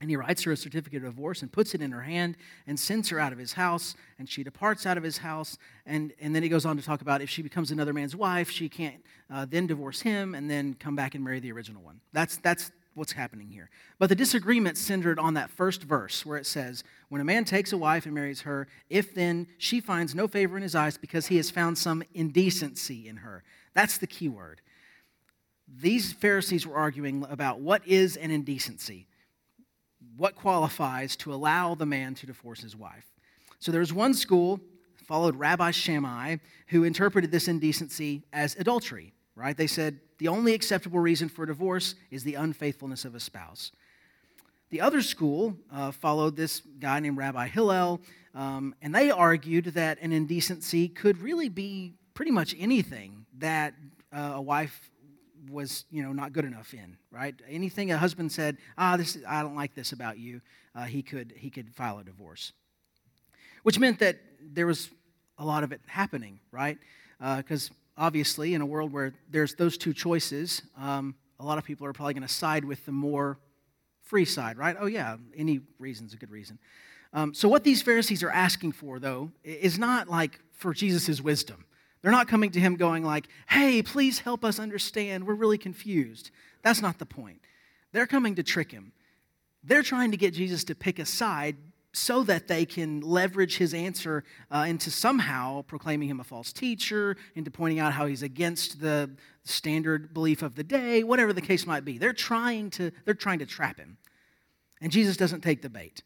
and 0.00 0.08
he 0.08 0.16
writes 0.16 0.42
her 0.44 0.52
a 0.52 0.56
certificate 0.56 1.04
of 1.04 1.14
divorce 1.14 1.42
and 1.42 1.52
puts 1.52 1.74
it 1.74 1.82
in 1.82 1.92
her 1.92 2.00
hand 2.00 2.36
and 2.66 2.80
sends 2.80 3.10
her 3.10 3.20
out 3.20 3.32
of 3.32 3.38
his 3.38 3.52
house. 3.52 3.94
And 4.18 4.26
she 4.26 4.42
departs 4.42 4.86
out 4.86 4.96
of 4.96 5.02
his 5.02 5.18
house. 5.18 5.58
And, 5.84 6.14
and 6.20 6.34
then 6.34 6.42
he 6.42 6.48
goes 6.48 6.64
on 6.64 6.78
to 6.78 6.82
talk 6.82 7.02
about 7.02 7.20
if 7.20 7.28
she 7.28 7.42
becomes 7.42 7.70
another 7.70 7.92
man's 7.92 8.16
wife, 8.16 8.50
she 8.50 8.70
can't 8.70 9.04
uh, 9.30 9.46
then 9.48 9.66
divorce 9.66 10.00
him 10.00 10.34
and 10.34 10.50
then 10.50 10.74
come 10.74 10.96
back 10.96 11.14
and 11.14 11.22
marry 11.22 11.38
the 11.38 11.52
original 11.52 11.82
one. 11.82 12.00
That's, 12.14 12.38
that's 12.38 12.72
what's 12.94 13.12
happening 13.12 13.50
here. 13.50 13.68
But 13.98 14.08
the 14.08 14.14
disagreement 14.14 14.78
centered 14.78 15.18
on 15.18 15.34
that 15.34 15.50
first 15.50 15.82
verse 15.82 16.24
where 16.24 16.38
it 16.38 16.46
says, 16.46 16.82
When 17.10 17.20
a 17.20 17.24
man 17.24 17.44
takes 17.44 17.70
a 17.74 17.78
wife 17.78 18.06
and 18.06 18.14
marries 18.14 18.40
her, 18.42 18.68
if 18.88 19.14
then 19.14 19.48
she 19.58 19.80
finds 19.80 20.14
no 20.14 20.26
favor 20.26 20.56
in 20.56 20.62
his 20.62 20.74
eyes 20.74 20.96
because 20.96 21.26
he 21.26 21.36
has 21.36 21.50
found 21.50 21.76
some 21.76 22.02
indecency 22.14 23.06
in 23.06 23.18
her. 23.18 23.42
That's 23.74 23.98
the 23.98 24.06
key 24.06 24.30
word. 24.30 24.62
These 25.68 26.14
Pharisees 26.14 26.66
were 26.66 26.76
arguing 26.76 27.26
about 27.28 27.60
what 27.60 27.86
is 27.86 28.16
an 28.16 28.30
indecency 28.30 29.06
what 30.20 30.34
qualifies 30.34 31.16
to 31.16 31.32
allow 31.32 31.74
the 31.74 31.86
man 31.86 32.14
to 32.14 32.26
divorce 32.26 32.60
his 32.60 32.76
wife. 32.76 33.06
So 33.58 33.72
there's 33.72 33.90
one 33.90 34.12
school, 34.12 34.60
followed 35.06 35.34
Rabbi 35.34 35.70
Shammai, 35.70 36.36
who 36.66 36.84
interpreted 36.84 37.30
this 37.30 37.48
indecency 37.48 38.22
as 38.30 38.54
adultery, 38.56 39.14
right? 39.34 39.56
They 39.56 39.66
said 39.66 39.98
the 40.18 40.28
only 40.28 40.52
acceptable 40.52 41.00
reason 41.00 41.30
for 41.30 41.46
divorce 41.46 41.94
is 42.10 42.22
the 42.22 42.34
unfaithfulness 42.34 43.06
of 43.06 43.14
a 43.14 43.20
spouse. 43.20 43.72
The 44.68 44.82
other 44.82 45.00
school 45.00 45.56
uh, 45.72 45.90
followed 45.90 46.36
this 46.36 46.60
guy 46.78 47.00
named 47.00 47.16
Rabbi 47.16 47.48
Hillel, 47.48 48.02
um, 48.34 48.74
and 48.82 48.94
they 48.94 49.10
argued 49.10 49.64
that 49.72 50.02
an 50.02 50.12
indecency 50.12 50.88
could 50.88 51.22
really 51.22 51.48
be 51.48 51.94
pretty 52.12 52.30
much 52.30 52.54
anything 52.58 53.24
that 53.38 53.72
uh, 54.12 54.32
a 54.34 54.42
wife 54.42 54.89
was 55.48 55.84
you 55.90 56.02
know 56.02 56.12
not 56.12 56.32
good 56.32 56.44
enough 56.44 56.74
in 56.74 56.96
right? 57.10 57.34
Anything 57.48 57.92
a 57.92 57.98
husband 57.98 58.32
said 58.32 58.58
ah 58.76 58.96
this 58.96 59.18
i 59.26 59.42
don't 59.42 59.56
like 59.56 59.74
this 59.74 59.92
about 59.92 60.18
you 60.18 60.40
uh, 60.74 60.84
he 60.84 61.02
could 61.02 61.32
he 61.36 61.50
could 61.50 61.74
file 61.74 61.98
a 61.98 62.04
divorce. 62.04 62.52
Which 63.62 63.78
meant 63.78 63.98
that 63.98 64.18
there 64.40 64.66
was 64.66 64.90
a 65.38 65.44
lot 65.44 65.64
of 65.64 65.72
it 65.72 65.80
happening 65.86 66.40
right? 66.50 66.78
Because 67.18 67.70
uh, 67.70 68.04
obviously 68.06 68.54
in 68.54 68.60
a 68.60 68.66
world 68.66 68.92
where 68.92 69.14
there's 69.30 69.54
those 69.54 69.76
two 69.78 69.92
choices 69.92 70.62
um, 70.78 71.14
a 71.38 71.44
lot 71.44 71.58
of 71.58 71.64
people 71.64 71.86
are 71.86 71.92
probably 71.92 72.14
going 72.14 72.26
to 72.26 72.32
side 72.32 72.64
with 72.64 72.84
the 72.86 72.92
more 72.92 73.38
free 74.02 74.24
side 74.24 74.58
right? 74.58 74.76
Oh 74.78 74.86
yeah 74.86 75.16
any 75.36 75.60
reason's 75.78 76.14
a 76.14 76.16
good 76.16 76.30
reason. 76.30 76.58
Um, 77.12 77.34
so 77.34 77.48
what 77.48 77.64
these 77.64 77.82
pharisees 77.82 78.22
are 78.22 78.30
asking 78.30 78.72
for 78.72 78.98
though 78.98 79.32
is 79.42 79.78
not 79.78 80.08
like 80.08 80.38
for 80.52 80.74
jesus' 80.74 81.20
wisdom 81.20 81.64
they're 82.02 82.12
not 82.12 82.28
coming 82.28 82.50
to 82.52 82.60
him 82.60 82.76
going 82.76 83.04
like, 83.04 83.28
"Hey, 83.48 83.82
please 83.82 84.20
help 84.20 84.44
us 84.44 84.58
understand. 84.58 85.26
We're 85.26 85.34
really 85.34 85.58
confused." 85.58 86.30
That's 86.62 86.82
not 86.82 86.98
the 86.98 87.06
point. 87.06 87.40
They're 87.92 88.06
coming 88.06 88.34
to 88.36 88.42
trick 88.42 88.70
him. 88.70 88.92
They're 89.62 89.82
trying 89.82 90.10
to 90.12 90.16
get 90.16 90.34
Jesus 90.34 90.64
to 90.64 90.74
pick 90.74 90.98
a 90.98 91.04
side 91.04 91.56
so 91.92 92.22
that 92.22 92.46
they 92.46 92.64
can 92.64 93.00
leverage 93.00 93.56
his 93.56 93.74
answer 93.74 94.22
uh, 94.50 94.64
into 94.68 94.90
somehow 94.90 95.62
proclaiming 95.62 96.08
him 96.08 96.20
a 96.20 96.24
false 96.24 96.52
teacher, 96.52 97.16
into 97.34 97.50
pointing 97.50 97.80
out 97.80 97.92
how 97.92 98.06
he's 98.06 98.22
against 98.22 98.80
the 98.80 99.10
standard 99.44 100.14
belief 100.14 100.42
of 100.42 100.54
the 100.54 100.62
day, 100.62 101.02
whatever 101.02 101.32
the 101.32 101.40
case 101.40 101.66
might 101.66 101.84
be. 101.84 101.98
They're 101.98 102.12
trying 102.12 102.70
to, 102.70 102.92
they're 103.04 103.14
trying 103.14 103.40
to 103.40 103.46
trap 103.46 103.78
him. 103.78 103.98
And 104.80 104.92
Jesus 104.92 105.16
doesn't 105.16 105.40
take 105.40 105.62
the 105.62 105.68
bait. 105.68 106.02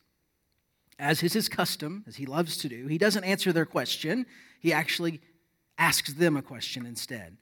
As 0.99 1.23
is 1.23 1.35
his 1.35 1.49
custom, 1.49 2.05
as 2.07 2.17
he 2.17 2.25
loves 2.25 2.57
to 2.59 2.69
do, 2.69 2.87
he 2.87 2.99
doesn't 2.99 3.25
answer 3.25 3.53
their 3.53 3.67
question 3.67 4.27
He 4.61 4.73
actually 4.73 5.21
asks 5.79 6.13
them 6.15 6.37
a 6.37 6.43
question 6.43 6.87
instead. 6.87 7.37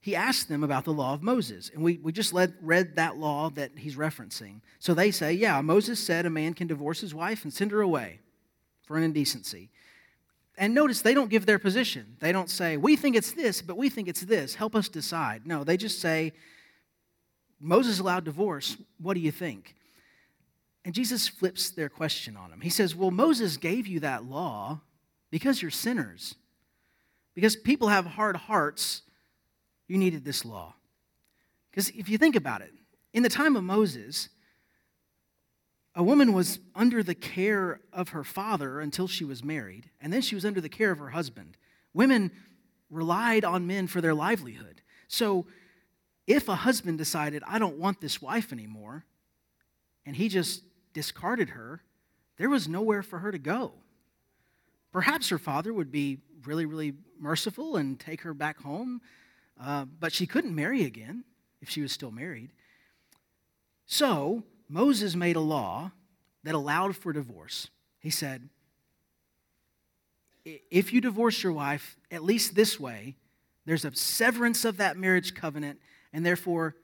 He 0.00 0.14
asks 0.14 0.44
them 0.44 0.62
about 0.62 0.84
the 0.84 0.92
law 0.92 1.14
of 1.14 1.22
Moses. 1.22 1.70
And 1.74 1.82
we, 1.82 1.98
we 2.02 2.12
just 2.12 2.32
led, 2.32 2.54
read 2.62 2.96
that 2.96 3.18
law 3.18 3.50
that 3.50 3.72
he's 3.76 3.96
referencing. 3.96 4.60
So 4.78 4.94
they 4.94 5.10
say, 5.10 5.32
yeah, 5.32 5.60
Moses 5.60 5.98
said 5.98 6.24
a 6.24 6.30
man 6.30 6.54
can 6.54 6.66
divorce 6.66 7.00
his 7.00 7.14
wife 7.14 7.44
and 7.44 7.52
send 7.52 7.72
her 7.72 7.80
away 7.80 8.20
for 8.86 8.96
an 8.96 9.02
indecency. 9.02 9.70
And 10.56 10.74
notice 10.74 11.02
they 11.02 11.14
don't 11.14 11.30
give 11.30 11.46
their 11.46 11.58
position. 11.58 12.16
They 12.20 12.32
don't 12.32 12.50
say, 12.50 12.76
we 12.76 12.96
think 12.96 13.16
it's 13.16 13.32
this, 13.32 13.60
but 13.60 13.76
we 13.76 13.88
think 13.88 14.08
it's 14.08 14.22
this. 14.22 14.54
Help 14.54 14.74
us 14.74 14.88
decide. 14.88 15.46
No, 15.46 15.62
they 15.62 15.76
just 15.76 16.00
say, 16.00 16.32
Moses 17.60 17.98
allowed 17.98 18.24
divorce. 18.24 18.76
What 19.00 19.14
do 19.14 19.20
you 19.20 19.30
think? 19.30 19.74
And 20.84 20.94
Jesus 20.94 21.28
flips 21.28 21.70
their 21.70 21.88
question 21.88 22.36
on 22.36 22.50
them. 22.50 22.60
He 22.60 22.70
says, 22.70 22.94
Well, 22.94 23.10
Moses 23.10 23.56
gave 23.56 23.86
you 23.86 24.00
that 24.00 24.24
law 24.24 24.80
because 25.30 25.60
you're 25.60 25.70
sinners. 25.70 26.34
Because 27.34 27.56
people 27.56 27.88
have 27.88 28.06
hard 28.06 28.36
hearts, 28.36 29.02
you 29.86 29.96
needed 29.98 30.24
this 30.24 30.44
law. 30.44 30.74
Because 31.70 31.90
if 31.90 32.08
you 32.08 32.18
think 32.18 32.36
about 32.36 32.62
it, 32.62 32.72
in 33.12 33.22
the 33.22 33.28
time 33.28 33.56
of 33.56 33.64
Moses, 33.64 34.28
a 35.94 36.02
woman 36.02 36.32
was 36.32 36.60
under 36.74 37.02
the 37.02 37.14
care 37.14 37.80
of 37.92 38.10
her 38.10 38.24
father 38.24 38.80
until 38.80 39.08
she 39.08 39.24
was 39.24 39.42
married, 39.42 39.90
and 40.00 40.12
then 40.12 40.20
she 40.20 40.34
was 40.34 40.44
under 40.44 40.60
the 40.60 40.68
care 40.68 40.90
of 40.90 40.98
her 40.98 41.10
husband. 41.10 41.56
Women 41.94 42.30
relied 42.90 43.44
on 43.44 43.66
men 43.66 43.86
for 43.86 44.00
their 44.00 44.14
livelihood. 44.14 44.82
So 45.08 45.46
if 46.26 46.48
a 46.48 46.54
husband 46.54 46.98
decided, 46.98 47.42
I 47.46 47.58
don't 47.58 47.78
want 47.78 48.00
this 48.00 48.20
wife 48.20 48.52
anymore, 48.52 49.04
and 50.04 50.14
he 50.14 50.28
just 50.28 50.62
discarded 50.92 51.50
her, 51.50 51.82
there 52.36 52.50
was 52.50 52.68
nowhere 52.68 53.02
for 53.02 53.18
her 53.18 53.32
to 53.32 53.38
go. 53.38 53.72
Perhaps 54.92 55.28
her 55.28 55.38
father 55.38 55.72
would 55.72 55.90
be 55.90 56.18
really, 56.44 56.66
really 56.66 56.94
merciful 57.18 57.76
and 57.76 57.98
take 57.98 58.22
her 58.22 58.34
back 58.34 58.60
home, 58.60 59.00
uh, 59.60 59.84
but 59.84 60.12
she 60.12 60.26
couldn't 60.26 60.54
marry 60.54 60.84
again 60.84 61.24
if 61.60 61.68
she 61.68 61.80
was 61.80 61.92
still 61.92 62.10
married. 62.10 62.50
So 63.86 64.44
Moses 64.68 65.14
made 65.14 65.36
a 65.36 65.40
law 65.40 65.92
that 66.44 66.54
allowed 66.54 66.96
for 66.96 67.12
divorce. 67.12 67.68
He 67.98 68.10
said, 68.10 68.48
if 70.44 70.92
you 70.92 71.00
divorce 71.00 71.42
your 71.42 71.52
wife, 71.52 71.96
at 72.10 72.22
least 72.24 72.54
this 72.54 72.78
way, 72.80 73.16
there's 73.66 73.84
a 73.84 73.94
severance 73.94 74.64
of 74.64 74.78
that 74.78 74.96
marriage 74.96 75.34
covenant, 75.34 75.78
and 76.12 76.24
therefore 76.24 76.74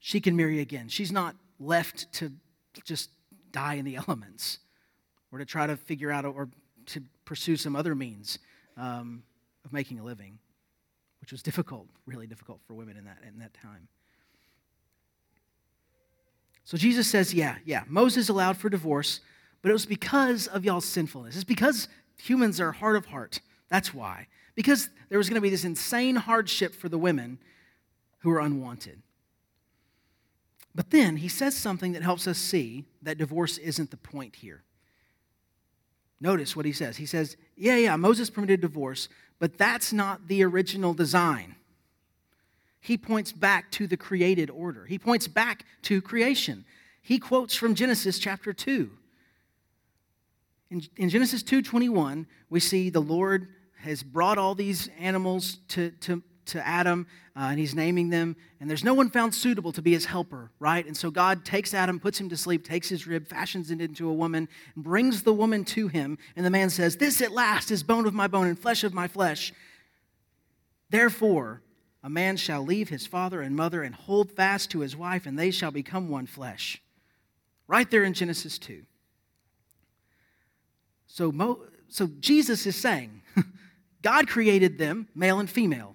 she 0.00 0.20
can 0.20 0.36
marry 0.36 0.60
again. 0.60 0.88
She's 0.88 1.12
not 1.12 1.36
left 1.60 2.12
to 2.14 2.32
just 2.84 3.10
die 3.52 3.74
in 3.74 3.84
the 3.84 3.96
elements 4.08 4.58
or 5.30 5.38
to 5.38 5.44
try 5.44 5.66
to 5.66 5.76
figure 5.76 6.10
out 6.10 6.24
or 6.24 6.48
to 6.86 7.02
pursue 7.24 7.56
some 7.56 7.76
other 7.76 7.94
means 7.94 8.38
um, 8.76 9.22
of 9.64 9.72
making 9.72 9.98
a 9.98 10.04
living, 10.04 10.38
which 11.20 11.32
was 11.32 11.42
difficult, 11.42 11.88
really 12.06 12.26
difficult 12.26 12.60
for 12.66 12.74
women 12.74 12.96
in 12.96 13.04
that, 13.04 13.18
in 13.26 13.38
that 13.38 13.54
time. 13.54 13.88
So 16.64 16.76
Jesus 16.76 17.06
says, 17.06 17.34
yeah, 17.34 17.56
yeah, 17.64 17.84
Moses 17.86 18.28
allowed 18.28 18.56
for 18.56 18.68
divorce, 18.68 19.20
but 19.62 19.68
it 19.68 19.72
was 19.72 19.86
because 19.86 20.46
of 20.46 20.64
y'all's 20.64 20.86
sinfulness. 20.86 21.34
It's 21.34 21.44
because 21.44 21.88
humans 22.18 22.60
are 22.60 22.72
hard 22.72 22.96
of 22.96 23.06
heart. 23.06 23.40
That's 23.68 23.92
why. 23.92 24.28
Because 24.54 24.88
there 25.08 25.18
was 25.18 25.28
going 25.28 25.36
to 25.36 25.42
be 25.42 25.50
this 25.50 25.64
insane 25.64 26.16
hardship 26.16 26.74
for 26.74 26.88
the 26.88 26.98
women 26.98 27.38
who 28.20 28.30
are 28.30 28.40
unwanted. 28.40 29.02
But 30.74 30.90
then 30.90 31.16
he 31.16 31.28
says 31.28 31.56
something 31.56 31.92
that 31.92 32.02
helps 32.02 32.26
us 32.26 32.38
see 32.38 32.84
that 33.02 33.18
divorce 33.18 33.58
isn't 33.58 33.90
the 33.90 33.96
point 33.96 34.36
here. 34.36 34.64
Notice 36.24 36.56
what 36.56 36.64
he 36.64 36.72
says. 36.72 36.96
He 36.96 37.06
says, 37.06 37.36
Yeah, 37.56 37.76
yeah, 37.76 37.96
Moses 37.96 38.30
permitted 38.30 38.60
divorce, 38.60 39.08
but 39.38 39.58
that's 39.58 39.92
not 39.92 40.26
the 40.26 40.42
original 40.42 40.94
design 40.94 41.54
he 42.84 42.98
points 42.98 43.32
back 43.32 43.70
to 43.70 43.86
the 43.86 43.96
created 43.96 44.50
order. 44.50 44.84
He 44.84 44.98
points 44.98 45.26
back 45.26 45.64
to 45.84 46.02
creation. 46.02 46.66
He 47.00 47.18
quotes 47.18 47.54
from 47.54 47.74
Genesis 47.74 48.18
chapter 48.18 48.52
2. 48.52 48.90
In, 50.68 50.82
in 50.98 51.08
Genesis 51.08 51.42
2:21, 51.42 52.26
we 52.50 52.60
see 52.60 52.90
the 52.90 53.00
Lord 53.00 53.48
has 53.78 54.02
brought 54.02 54.36
all 54.36 54.54
these 54.54 54.90
animals 54.98 55.60
to, 55.68 55.92
to, 56.02 56.22
to 56.46 56.66
Adam, 56.66 57.06
uh, 57.36 57.48
and 57.50 57.58
he's 57.58 57.74
naming 57.74 58.10
them, 58.10 58.36
and 58.60 58.68
there's 58.68 58.84
no 58.84 58.94
one 58.94 59.10
found 59.10 59.34
suitable 59.34 59.72
to 59.72 59.82
be 59.82 59.92
his 59.92 60.04
helper, 60.04 60.50
right? 60.58 60.86
And 60.86 60.96
so 60.96 61.10
God 61.10 61.44
takes 61.44 61.74
Adam, 61.74 61.98
puts 61.98 62.20
him 62.20 62.28
to 62.28 62.36
sleep, 62.36 62.64
takes 62.64 62.88
his 62.88 63.06
rib, 63.06 63.26
fashions 63.26 63.70
it 63.70 63.80
into 63.80 64.08
a 64.08 64.12
woman, 64.12 64.48
and 64.74 64.84
brings 64.84 65.22
the 65.22 65.32
woman 65.32 65.64
to 65.66 65.88
him, 65.88 66.18
and 66.36 66.44
the 66.44 66.50
man 66.50 66.70
says, 66.70 66.96
This 66.96 67.20
at 67.20 67.32
last 67.32 67.70
is 67.70 67.82
bone 67.82 68.06
of 68.06 68.14
my 68.14 68.26
bone 68.26 68.46
and 68.46 68.58
flesh 68.58 68.84
of 68.84 68.94
my 68.94 69.08
flesh. 69.08 69.52
Therefore, 70.90 71.62
a 72.02 72.10
man 72.10 72.36
shall 72.36 72.62
leave 72.62 72.90
his 72.90 73.06
father 73.06 73.40
and 73.40 73.56
mother 73.56 73.82
and 73.82 73.94
hold 73.94 74.30
fast 74.30 74.70
to 74.70 74.80
his 74.80 74.94
wife, 74.94 75.26
and 75.26 75.38
they 75.38 75.50
shall 75.50 75.70
become 75.70 76.08
one 76.08 76.26
flesh. 76.26 76.80
Right 77.66 77.90
there 77.90 78.04
in 78.04 78.12
Genesis 78.12 78.58
2. 78.58 78.82
So, 81.06 81.32
Mo, 81.32 81.60
so 81.88 82.08
Jesus 82.20 82.66
is 82.66 82.76
saying, 82.76 83.22
God 84.02 84.28
created 84.28 84.78
them, 84.78 85.08
male 85.14 85.38
and 85.38 85.48
female. 85.48 85.93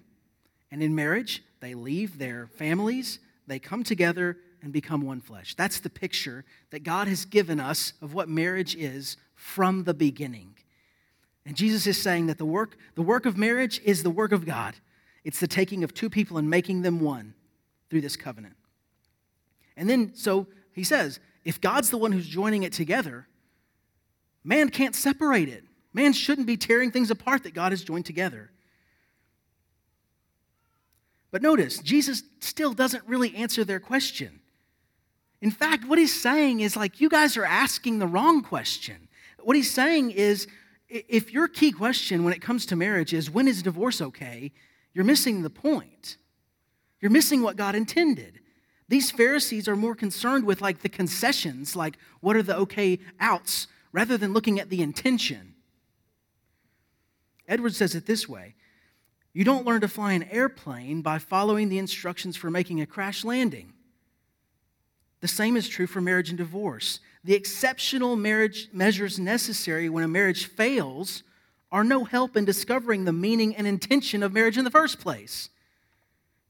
And 0.70 0.82
in 0.82 0.94
marriage, 0.94 1.42
they 1.60 1.74
leave 1.74 2.18
their 2.18 2.46
families, 2.46 3.18
they 3.46 3.58
come 3.58 3.82
together 3.82 4.36
and 4.62 4.72
become 4.72 5.02
one 5.02 5.20
flesh. 5.20 5.54
That's 5.54 5.80
the 5.80 5.90
picture 5.90 6.44
that 6.70 6.84
God 6.84 7.08
has 7.08 7.24
given 7.24 7.58
us 7.58 7.94
of 8.02 8.14
what 8.14 8.28
marriage 8.28 8.76
is 8.76 9.16
from 9.34 9.84
the 9.84 9.94
beginning. 9.94 10.54
And 11.46 11.56
Jesus 11.56 11.86
is 11.86 12.00
saying 12.00 12.26
that 12.26 12.38
the 12.38 12.44
work, 12.44 12.76
the 12.94 13.02
work 13.02 13.26
of 13.26 13.36
marriage 13.36 13.80
is 13.84 14.02
the 14.02 14.10
work 14.10 14.32
of 14.32 14.44
God. 14.44 14.74
It's 15.24 15.40
the 15.40 15.48
taking 15.48 15.82
of 15.82 15.94
two 15.94 16.10
people 16.10 16.38
and 16.38 16.48
making 16.48 16.82
them 16.82 17.00
one 17.00 17.34
through 17.88 18.02
this 18.02 18.16
covenant. 18.16 18.54
And 19.76 19.88
then, 19.88 20.12
so 20.14 20.46
he 20.72 20.84
says, 20.84 21.20
if 21.44 21.60
God's 21.60 21.90
the 21.90 21.98
one 21.98 22.12
who's 22.12 22.26
joining 22.26 22.62
it 22.62 22.72
together, 22.72 23.26
man 24.44 24.68
can't 24.68 24.94
separate 24.94 25.48
it. 25.48 25.64
Man 25.92 26.12
shouldn't 26.12 26.46
be 26.46 26.56
tearing 26.56 26.90
things 26.90 27.10
apart 27.10 27.42
that 27.44 27.54
God 27.54 27.72
has 27.72 27.82
joined 27.82 28.06
together. 28.06 28.50
But 31.30 31.42
notice, 31.42 31.78
Jesus 31.78 32.22
still 32.40 32.72
doesn't 32.72 33.04
really 33.06 33.34
answer 33.36 33.64
their 33.64 33.80
question. 33.80 34.40
In 35.40 35.50
fact, 35.50 35.86
what 35.86 35.98
he's 35.98 36.20
saying 36.20 36.60
is 36.60 36.76
like, 36.76 37.00
you 37.00 37.08
guys 37.08 37.36
are 37.36 37.44
asking 37.44 37.98
the 37.98 38.06
wrong 38.06 38.42
question. 38.42 39.08
What 39.42 39.56
he's 39.56 39.70
saying 39.70 40.10
is, 40.10 40.46
if 40.88 41.32
your 41.32 41.48
key 41.48 41.72
question 41.72 42.24
when 42.24 42.32
it 42.32 42.42
comes 42.42 42.66
to 42.66 42.76
marriage 42.76 43.14
is, 43.14 43.30
when 43.30 43.48
is 43.48 43.62
divorce 43.62 44.00
okay? 44.00 44.52
You're 44.92 45.04
missing 45.04 45.42
the 45.42 45.50
point. 45.50 46.16
You're 47.00 47.12
missing 47.12 47.42
what 47.42 47.56
God 47.56 47.74
intended. 47.74 48.40
These 48.88 49.12
Pharisees 49.12 49.68
are 49.68 49.76
more 49.76 49.94
concerned 49.94 50.44
with 50.44 50.60
like 50.60 50.82
the 50.82 50.88
concessions, 50.88 51.76
like 51.76 51.96
what 52.20 52.36
are 52.36 52.42
the 52.42 52.56
okay 52.56 52.98
outs, 53.20 53.68
rather 53.92 54.18
than 54.18 54.32
looking 54.32 54.58
at 54.58 54.68
the 54.68 54.82
intention. 54.82 55.54
Edwards 57.46 57.76
says 57.76 57.94
it 57.94 58.06
this 58.06 58.28
way 58.28 58.56
You 59.32 59.44
don't 59.44 59.66
learn 59.66 59.80
to 59.82 59.88
fly 59.88 60.12
an 60.12 60.24
airplane 60.24 61.02
by 61.02 61.18
following 61.18 61.68
the 61.68 61.78
instructions 61.78 62.36
for 62.36 62.50
making 62.50 62.80
a 62.80 62.86
crash 62.86 63.24
landing. 63.24 63.72
The 65.20 65.28
same 65.28 65.56
is 65.56 65.68
true 65.68 65.86
for 65.86 66.00
marriage 66.00 66.30
and 66.30 66.38
divorce. 66.38 67.00
The 67.22 67.34
exceptional 67.34 68.16
marriage 68.16 68.68
measures 68.72 69.18
necessary 69.18 69.88
when 69.88 70.02
a 70.02 70.08
marriage 70.08 70.46
fails 70.46 71.22
are 71.70 71.84
no 71.84 72.04
help 72.04 72.36
in 72.36 72.44
discovering 72.44 73.04
the 73.04 73.12
meaning 73.12 73.54
and 73.54 73.66
intention 73.66 74.22
of 74.22 74.32
marriage 74.32 74.58
in 74.58 74.64
the 74.64 74.70
first 74.70 74.98
place. 74.98 75.50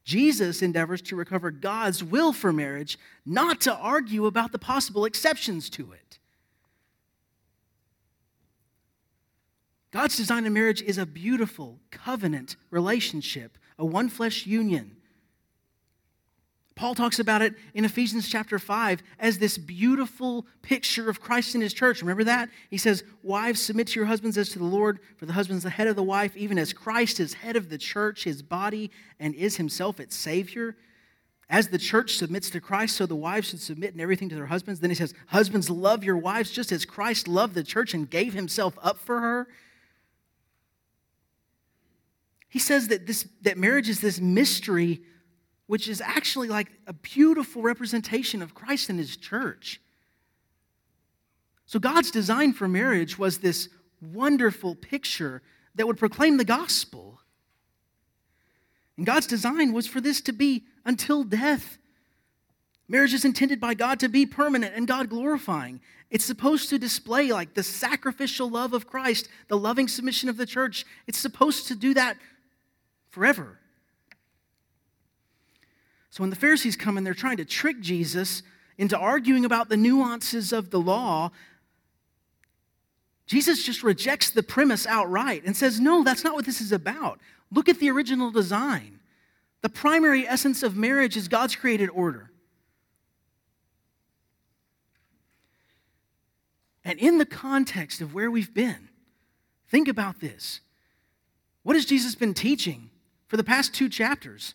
Jesus 0.04 0.62
endeavors 0.62 1.02
to 1.02 1.16
recover 1.16 1.50
God's 1.50 2.02
will 2.02 2.32
for 2.32 2.52
marriage, 2.52 2.99
not 3.26 3.60
to 3.62 3.75
argue 3.75 4.25
about 4.25 4.52
the 4.52 4.58
possible 4.58 5.04
exceptions 5.04 5.68
to 5.70 5.92
it. 5.92 6.20
God's 9.90 10.16
design 10.16 10.47
in 10.47 10.52
marriage 10.52 10.82
is 10.82 10.99
a 10.99 11.06
beautiful 11.06 11.80
covenant 11.90 12.56
relationship, 12.70 13.59
a 13.78 13.85
one 13.85 14.09
flesh 14.09 14.47
union 14.47 14.97
Paul 16.80 16.94
talks 16.94 17.18
about 17.18 17.42
it 17.42 17.56
in 17.75 17.85
Ephesians 17.85 18.26
chapter 18.26 18.59
5 18.59 19.02
as 19.18 19.37
this 19.37 19.59
beautiful 19.59 20.47
picture 20.62 21.11
of 21.11 21.20
Christ 21.20 21.54
in 21.54 21.61
his 21.61 21.75
church. 21.75 22.00
Remember 22.00 22.25
that? 22.25 22.49
He 22.70 22.78
says, 22.78 23.04
Wives, 23.23 23.61
submit 23.61 23.88
to 23.88 24.00
your 24.00 24.06
husbands 24.06 24.38
as 24.38 24.49
to 24.49 24.59
the 24.59 24.64
Lord, 24.64 24.99
for 25.18 25.26
the 25.26 25.35
husband 25.35 25.59
is 25.59 25.64
the 25.64 25.68
head 25.68 25.88
of 25.88 25.97
the 25.97 26.02
wife, 26.02 26.35
even 26.38 26.59
as 26.59 26.73
Christ 26.73 27.20
is 27.20 27.35
head 27.35 27.54
of 27.54 27.68
the 27.68 27.76
church, 27.76 28.25
his 28.25 28.40
body, 28.40 28.90
and 29.18 29.35
is 29.35 29.56
himself 29.56 30.00
its 30.00 30.16
Savior. 30.16 30.75
As 31.50 31.68
the 31.68 31.76
church 31.76 32.16
submits 32.16 32.49
to 32.49 32.62
Christ, 32.62 32.97
so 32.97 33.04
the 33.04 33.14
wives 33.14 33.49
should 33.50 33.61
submit 33.61 33.92
in 33.92 34.00
everything 34.00 34.30
to 34.30 34.35
their 34.35 34.47
husbands. 34.47 34.80
Then 34.80 34.88
he 34.88 34.97
says, 34.97 35.12
Husbands, 35.26 35.68
love 35.68 36.02
your 36.02 36.16
wives 36.16 36.50
just 36.50 36.73
as 36.73 36.87
Christ 36.87 37.28
loved 37.28 37.52
the 37.52 37.62
church 37.62 37.92
and 37.92 38.09
gave 38.09 38.32
himself 38.32 38.78
up 38.80 38.99
for 38.99 39.20
her. 39.20 39.49
He 42.50 42.59
says 42.59 42.88
that, 42.88 43.07
this, 43.07 43.26
that 43.42 43.57
marriage 43.57 43.88
is 43.88 44.00
this 44.00 44.21
mystery 44.21 45.00
which 45.66 45.88
is 45.88 46.00
actually 46.00 46.49
like 46.49 46.66
a 46.88 46.92
beautiful 46.92 47.62
representation 47.62 48.42
of 48.42 48.54
Christ 48.54 48.90
and 48.90 48.99
his 48.99 49.16
church. 49.16 49.80
So, 51.64 51.78
God's 51.78 52.11
design 52.11 52.52
for 52.52 52.66
marriage 52.66 53.16
was 53.16 53.38
this 53.38 53.69
wonderful 54.02 54.75
picture 54.75 55.42
that 55.76 55.87
would 55.87 55.97
proclaim 55.97 56.38
the 56.38 56.45
gospel. 56.45 57.21
And 58.97 59.07
God's 59.07 59.28
design 59.28 59.73
was 59.73 59.87
for 59.87 60.00
this 60.00 60.21
to 60.23 60.33
be 60.33 60.64
until 60.85 61.23
death. 61.23 61.78
Marriage 62.88 63.14
is 63.14 63.25
intended 63.25 63.61
by 63.61 63.75
God 63.75 64.00
to 64.00 64.09
be 64.09 64.26
permanent 64.26 64.75
and 64.75 64.88
God 64.88 65.09
glorifying. 65.09 65.80
It's 66.11 66.25
supposed 66.25 66.69
to 66.71 66.78
display 66.78 67.30
like 67.30 67.54
the 67.54 67.62
sacrificial 67.62 68.50
love 68.50 68.73
of 68.73 68.88
Christ, 68.88 69.28
the 69.47 69.57
loving 69.57 69.87
submission 69.87 70.28
of 70.28 70.37
the 70.37 70.47
church. 70.47 70.85
It's 71.07 71.19
supposed 71.19 71.69
to 71.69 71.76
do 71.76 71.95
that 71.95 72.16
forever. 73.11 73.59
So 76.11 76.23
when 76.23 76.31
the 76.31 76.37
Pharisees 76.37 76.76
come 76.76 76.97
and 76.97 77.07
they're 77.07 77.14
trying 77.14 77.37
to 77.37 77.45
trick 77.45 77.81
Jesus 77.81 78.43
into 78.79 78.99
arguing 78.99 79.45
about 79.45 79.69
the 79.69 79.76
nuances 79.76 80.52
of 80.52 80.71
the 80.71 80.81
law, 80.81 81.31
Jesus 83.26 83.62
just 83.62 83.83
rejects 83.83 84.31
the 84.31 84.43
premise 84.43 84.87
outright 84.87 85.45
and 85.45 85.57
says, 85.57 85.79
No, 85.79 86.02
that's 86.02 86.25
not 86.25 86.35
what 86.35 86.47
this 86.47 86.61
is 86.61 86.73
about. 86.73 87.21
Look 87.52 87.69
at 87.69 87.79
the 87.79 87.90
original 87.90 88.31
design. 88.33 88.99
The 89.62 89.69
primary 89.69 90.26
essence 90.26 90.62
of 90.62 90.76
marriage 90.76 91.17
is 91.17 91.29
God's 91.29 91.55
created 91.55 91.90
order. 91.90 92.31
And 96.85 96.99
in 96.99 97.19
the 97.19 97.26
context 97.26 98.00
of 98.00 98.14
where 98.14 98.31
we've 98.31 98.52
been, 98.52 98.88
think 99.69 99.87
about 99.87 100.21
this. 100.21 100.61
What 101.62 101.76
has 101.76 101.85
Jesus 101.85 102.14
been 102.14 102.35
teaching 102.35 102.89
for 103.30 103.37
the 103.37 103.44
past 103.44 103.72
two 103.72 103.88
chapters? 103.88 104.54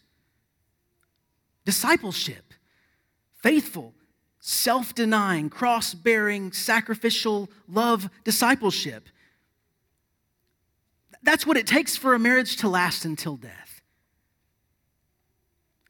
Discipleship, 1.64 2.54
faithful, 3.42 3.94
self 4.42 4.94
denying, 4.94 5.50
cross 5.50 5.94
bearing, 5.94 6.52
sacrificial 6.52 7.50
love 7.70 8.10
discipleship. 8.26 9.08
That's 11.24 11.48
what 11.48 11.56
it 11.56 11.66
takes 11.66 11.96
for 11.96 12.14
a 12.14 12.20
marriage 12.20 12.58
to 12.58 12.68
last 12.68 13.06
until 13.06 13.38
death. 13.38 13.82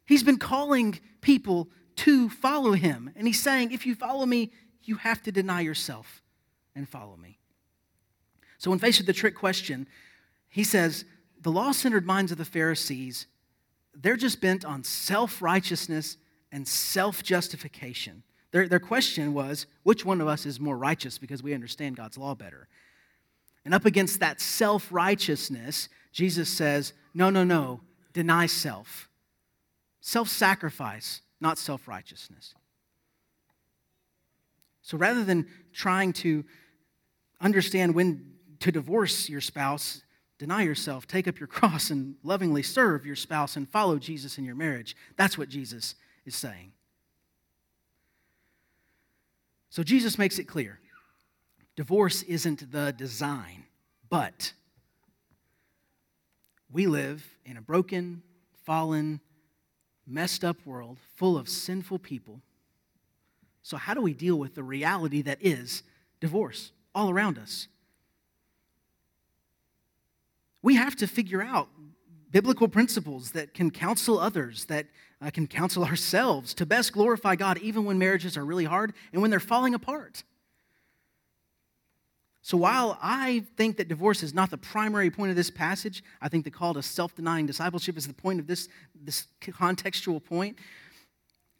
He's 0.06 0.22
been 0.22 0.38
calling 0.38 1.00
people 1.20 1.68
to 1.96 2.30
follow 2.30 2.72
him. 2.72 3.10
And 3.16 3.26
he's 3.26 3.42
saying, 3.42 3.72
if 3.72 3.84
you 3.84 3.96
follow 3.96 4.24
me, 4.24 4.52
you 4.84 4.94
have 4.94 5.20
to 5.24 5.32
deny 5.32 5.60
yourself 5.60 6.22
and 6.76 6.88
follow 6.88 7.16
me. 7.16 7.40
So, 8.58 8.70
when 8.70 8.78
faced 8.78 9.00
with 9.00 9.08
the 9.08 9.12
trick 9.12 9.34
question, 9.34 9.88
he 10.48 10.62
says, 10.62 11.04
the 11.46 11.52
law 11.52 11.70
centered 11.70 12.04
minds 12.04 12.32
of 12.32 12.38
the 12.38 12.44
Pharisees, 12.44 13.28
they're 13.94 14.16
just 14.16 14.40
bent 14.40 14.64
on 14.64 14.82
self 14.82 15.40
righteousness 15.40 16.16
and 16.50 16.66
self 16.66 17.22
justification. 17.22 18.24
Their, 18.50 18.66
their 18.66 18.80
question 18.80 19.32
was, 19.32 19.66
which 19.84 20.04
one 20.04 20.20
of 20.20 20.26
us 20.26 20.44
is 20.44 20.58
more 20.58 20.76
righteous 20.76 21.18
because 21.18 21.44
we 21.44 21.54
understand 21.54 21.96
God's 21.96 22.18
law 22.18 22.34
better? 22.34 22.66
And 23.64 23.72
up 23.74 23.84
against 23.84 24.18
that 24.18 24.40
self 24.40 24.90
righteousness, 24.90 25.88
Jesus 26.10 26.48
says, 26.48 26.92
no, 27.14 27.30
no, 27.30 27.44
no, 27.44 27.80
deny 28.12 28.46
self. 28.46 29.08
Self 30.00 30.28
sacrifice, 30.28 31.20
not 31.40 31.58
self 31.58 31.86
righteousness. 31.86 32.56
So 34.82 34.98
rather 34.98 35.22
than 35.22 35.46
trying 35.72 36.12
to 36.14 36.44
understand 37.40 37.94
when 37.94 38.32
to 38.58 38.72
divorce 38.72 39.28
your 39.28 39.40
spouse, 39.40 40.02
deny 40.38 40.62
yourself, 40.62 41.06
take 41.06 41.26
up 41.28 41.38
your 41.38 41.46
cross, 41.46 41.90
and 41.90 42.16
lovingly 42.22 42.62
serve 42.62 43.06
your 43.06 43.16
spouse 43.16 43.56
and 43.56 43.68
follow 43.68 43.98
Jesus 43.98 44.38
in 44.38 44.44
your 44.44 44.54
marriage. 44.54 44.96
That's 45.16 45.38
what 45.38 45.48
Jesus 45.48 45.94
is 46.24 46.36
saying. 46.36 46.72
So 49.70 49.82
Jesus 49.82 50.18
makes 50.18 50.38
it 50.38 50.44
clear 50.44 50.80
divorce 51.74 52.22
isn't 52.22 52.72
the 52.72 52.92
design, 52.92 53.64
but 54.08 54.52
we 56.72 56.86
live 56.86 57.22
in 57.44 57.58
a 57.58 57.60
broken, 57.60 58.22
fallen, 58.64 59.20
messed 60.06 60.42
up 60.44 60.56
world 60.64 60.98
full 61.16 61.36
of 61.36 61.48
sinful 61.48 61.98
people. 61.98 62.40
So, 63.62 63.76
how 63.76 63.94
do 63.94 64.00
we 64.00 64.14
deal 64.14 64.36
with 64.36 64.54
the 64.54 64.62
reality 64.62 65.22
that 65.22 65.38
is 65.40 65.82
divorce? 66.20 66.72
all 66.96 67.10
around 67.10 67.38
us. 67.38 67.68
We 70.66 70.74
have 70.74 70.96
to 70.96 71.06
figure 71.06 71.42
out 71.42 71.68
biblical 72.32 72.66
principles 72.66 73.30
that 73.30 73.54
can 73.54 73.70
counsel 73.70 74.18
others, 74.18 74.64
that 74.64 74.86
uh, 75.22 75.30
can 75.30 75.46
counsel 75.46 75.84
ourselves 75.92 76.54
to 76.54 76.66
best 76.66 76.92
glorify 76.92 77.36
God, 77.36 77.58
even 77.58 77.84
when 77.84 78.00
marriages 78.00 78.36
are 78.36 78.44
really 78.44 78.64
hard 78.64 78.92
and 79.12 79.22
when 79.22 79.30
they're 79.30 79.38
falling 79.38 79.74
apart. 79.74 80.24
So, 82.42 82.56
while 82.56 82.98
I 83.00 83.44
think 83.56 83.76
that 83.76 83.86
divorce 83.86 84.24
is 84.24 84.34
not 84.34 84.50
the 84.50 84.58
primary 84.58 85.08
point 85.08 85.30
of 85.30 85.36
this 85.36 85.50
passage, 85.50 86.02
I 86.20 86.28
think 86.28 86.42
the 86.42 86.50
call 86.50 86.74
to 86.74 86.82
self 86.82 87.14
denying 87.14 87.46
discipleship 87.46 87.96
is 87.96 88.08
the 88.08 88.12
point 88.12 88.40
of 88.40 88.48
this, 88.48 88.68
this 88.92 89.28
contextual 89.40 90.24
point. 90.24 90.58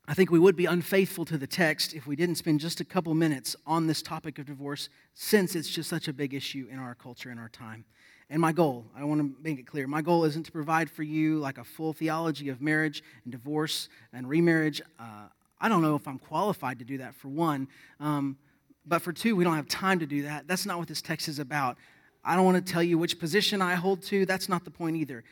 I 0.09 0.15
think 0.15 0.33
we 0.33 0.41
would 0.41 0.57
be 0.57 0.67
unfaithful 0.67 1.25
to 1.27 1.39
the 1.39 1.47
text 1.47 1.95
if 1.95 2.09
we 2.09 2.17
didn't 2.17 2.39
spend 2.39 2.59
just 2.59 2.81
a 2.81 2.85
couple 2.85 3.15
minutes 3.15 3.55
on 3.69 3.87
this 3.87 4.03
topic 4.03 4.41
of 4.41 4.47
divorce, 4.47 4.89
since 5.15 5.55
it's 5.55 5.69
just 5.69 5.89
such 5.89 6.09
a 6.09 6.13
big 6.13 6.35
issue 6.35 6.67
in 6.69 6.81
our 6.81 6.97
culture 6.97 7.31
and 7.31 7.39
our 7.39 7.49
time. 7.49 7.85
And 8.29 8.41
my 8.41 8.53
goal, 8.53 8.85
I 8.97 9.05
want 9.05 9.21
to 9.21 9.37
make 9.41 9.59
it 9.59 9.67
clear, 9.67 9.87
my 9.87 10.03
goal 10.03 10.25
isn't 10.25 10.45
to 10.45 10.53
provide 10.53 10.91
for 10.91 11.05
you 11.05 11.39
like 11.39 11.59
a 11.59 11.65
full 11.65 11.93
theology 11.93 12.49
of 12.49 12.61
marriage 12.61 13.03
and 13.25 13.31
divorce 13.31 13.89
and 14.13 14.29
remarriage. 14.29 14.83
Uh, 14.99 15.29
I 15.61 15.69
don't 15.69 15.81
know 15.81 15.95
if 15.95 16.09
I'm 16.09 16.19
qualified 16.19 16.81
to 16.81 16.85
do 16.85 16.99
that, 16.99 17.15
for 17.15 17.29
one. 17.29 17.69
Um, 18.01 18.37
but 18.85 19.03
for 19.03 19.13
two, 19.13 19.37
we 19.37 19.45
don't 19.45 19.57
have 19.57 19.69
time 19.69 20.01
to 20.01 20.07
do 20.07 20.23
that. 20.23 20.49
That's 20.49 20.67
not 20.67 20.79
what 20.79 20.89
this 20.89 21.03
text 21.03 21.29
is 21.29 21.39
about. 21.39 21.77
I 22.25 22.35
don't 22.35 22.45
want 22.45 22.65
to 22.65 22.73
tell 22.73 22.83
you 22.83 22.99
which 22.99 23.19
position 23.21 23.63
I 23.63 23.75
hold 23.75 24.03
to. 24.05 24.27
That's 24.27 24.49
not 24.49 24.65
the 24.65 24.71
point 24.71 24.97
either. 24.97 25.23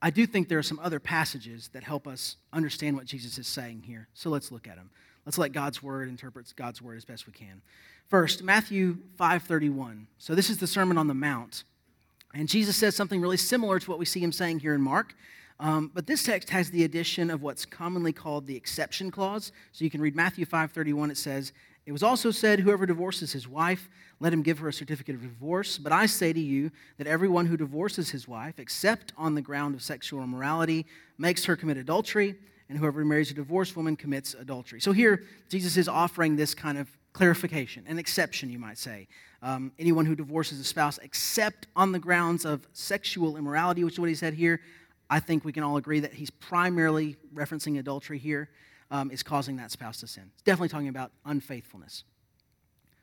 I 0.00 0.10
do 0.10 0.26
think 0.26 0.48
there 0.48 0.58
are 0.58 0.64
some 0.64 0.80
other 0.80 1.00
passages 1.00 1.70
that 1.72 1.84
help 1.84 2.06
us 2.06 2.36
understand 2.52 2.96
what 2.96 3.06
Jesus 3.06 3.38
is 3.38 3.46
saying 3.46 3.82
here. 3.86 4.08
So 4.14 4.30
let's 4.30 4.50
look 4.50 4.68
at 4.68 4.76
them. 4.76 4.90
Let's 5.26 5.38
let 5.38 5.52
God's 5.52 5.82
word 5.82 6.08
interpret 6.08 6.52
God's 6.56 6.82
word 6.82 6.96
as 6.96 7.04
best 7.04 7.26
we 7.26 7.32
can. 7.32 7.62
First, 8.08 8.42
Matthew 8.42 8.98
5:31. 9.16 10.06
So 10.18 10.34
this 10.34 10.50
is 10.50 10.58
the 10.58 10.66
Sermon 10.66 10.98
on 10.98 11.06
the 11.06 11.14
Mount. 11.14 11.62
And 12.34 12.48
Jesus 12.48 12.76
says 12.76 12.96
something 12.96 13.20
really 13.20 13.36
similar 13.36 13.78
to 13.78 13.90
what 13.90 13.98
we 13.98 14.04
see 14.04 14.20
him 14.20 14.32
saying 14.32 14.60
here 14.60 14.74
in 14.74 14.80
Mark. 14.80 15.14
Um, 15.60 15.90
but 15.94 16.06
this 16.06 16.22
text 16.24 16.50
has 16.50 16.70
the 16.70 16.84
addition 16.84 17.30
of 17.30 17.42
what's 17.42 17.64
commonly 17.64 18.12
called 18.12 18.46
the 18.46 18.56
exception 18.56 19.10
clause. 19.10 19.52
So 19.72 19.84
you 19.84 19.90
can 19.90 20.00
read 20.00 20.16
Matthew 20.16 20.44
5:31. 20.44 21.10
It 21.10 21.16
says, 21.18 21.52
"It 21.86 21.92
was 21.92 22.02
also 22.02 22.30
said, 22.30 22.60
whoever 22.60 22.86
divorces 22.86 23.32
his 23.32 23.46
wife 23.46 23.88
let 24.22 24.32
him 24.32 24.42
give 24.42 24.60
her 24.60 24.68
a 24.68 24.72
certificate 24.72 25.16
of 25.16 25.22
divorce. 25.22 25.78
But 25.78 25.92
I 25.92 26.06
say 26.06 26.32
to 26.32 26.40
you 26.40 26.70
that 26.96 27.08
everyone 27.08 27.46
who 27.46 27.56
divorces 27.56 28.10
his 28.10 28.28
wife, 28.28 28.60
except 28.60 29.12
on 29.18 29.34
the 29.34 29.42
ground 29.42 29.74
of 29.74 29.82
sexual 29.82 30.22
immorality, 30.22 30.86
makes 31.18 31.44
her 31.46 31.56
commit 31.56 31.76
adultery, 31.76 32.36
and 32.68 32.78
whoever 32.78 33.04
marries 33.04 33.32
a 33.32 33.34
divorced 33.34 33.76
woman 33.76 33.96
commits 33.96 34.34
adultery. 34.34 34.80
So 34.80 34.92
here, 34.92 35.24
Jesus 35.48 35.76
is 35.76 35.88
offering 35.88 36.36
this 36.36 36.54
kind 36.54 36.78
of 36.78 36.88
clarification, 37.12 37.84
an 37.86 37.98
exception, 37.98 38.50
you 38.50 38.58
might 38.58 38.78
say. 38.78 39.08
Um, 39.42 39.72
anyone 39.78 40.06
who 40.06 40.14
divorces 40.14 40.60
a 40.60 40.64
spouse, 40.64 40.98
except 40.98 41.66
on 41.76 41.92
the 41.92 41.98
grounds 41.98 42.44
of 42.44 42.66
sexual 42.72 43.36
immorality, 43.36 43.84
which 43.84 43.94
is 43.94 44.00
what 44.00 44.08
he 44.08 44.14
said 44.14 44.34
here, 44.34 44.60
I 45.10 45.20
think 45.20 45.44
we 45.44 45.52
can 45.52 45.62
all 45.62 45.76
agree 45.76 46.00
that 46.00 46.14
he's 46.14 46.30
primarily 46.30 47.16
referencing 47.34 47.78
adultery 47.78 48.18
here, 48.18 48.48
um, 48.90 49.10
is 49.10 49.22
causing 49.22 49.56
that 49.56 49.70
spouse 49.70 50.00
to 50.00 50.06
sin. 50.06 50.30
It's 50.32 50.42
definitely 50.42 50.68
talking 50.68 50.88
about 50.88 51.12
unfaithfulness. 51.24 52.04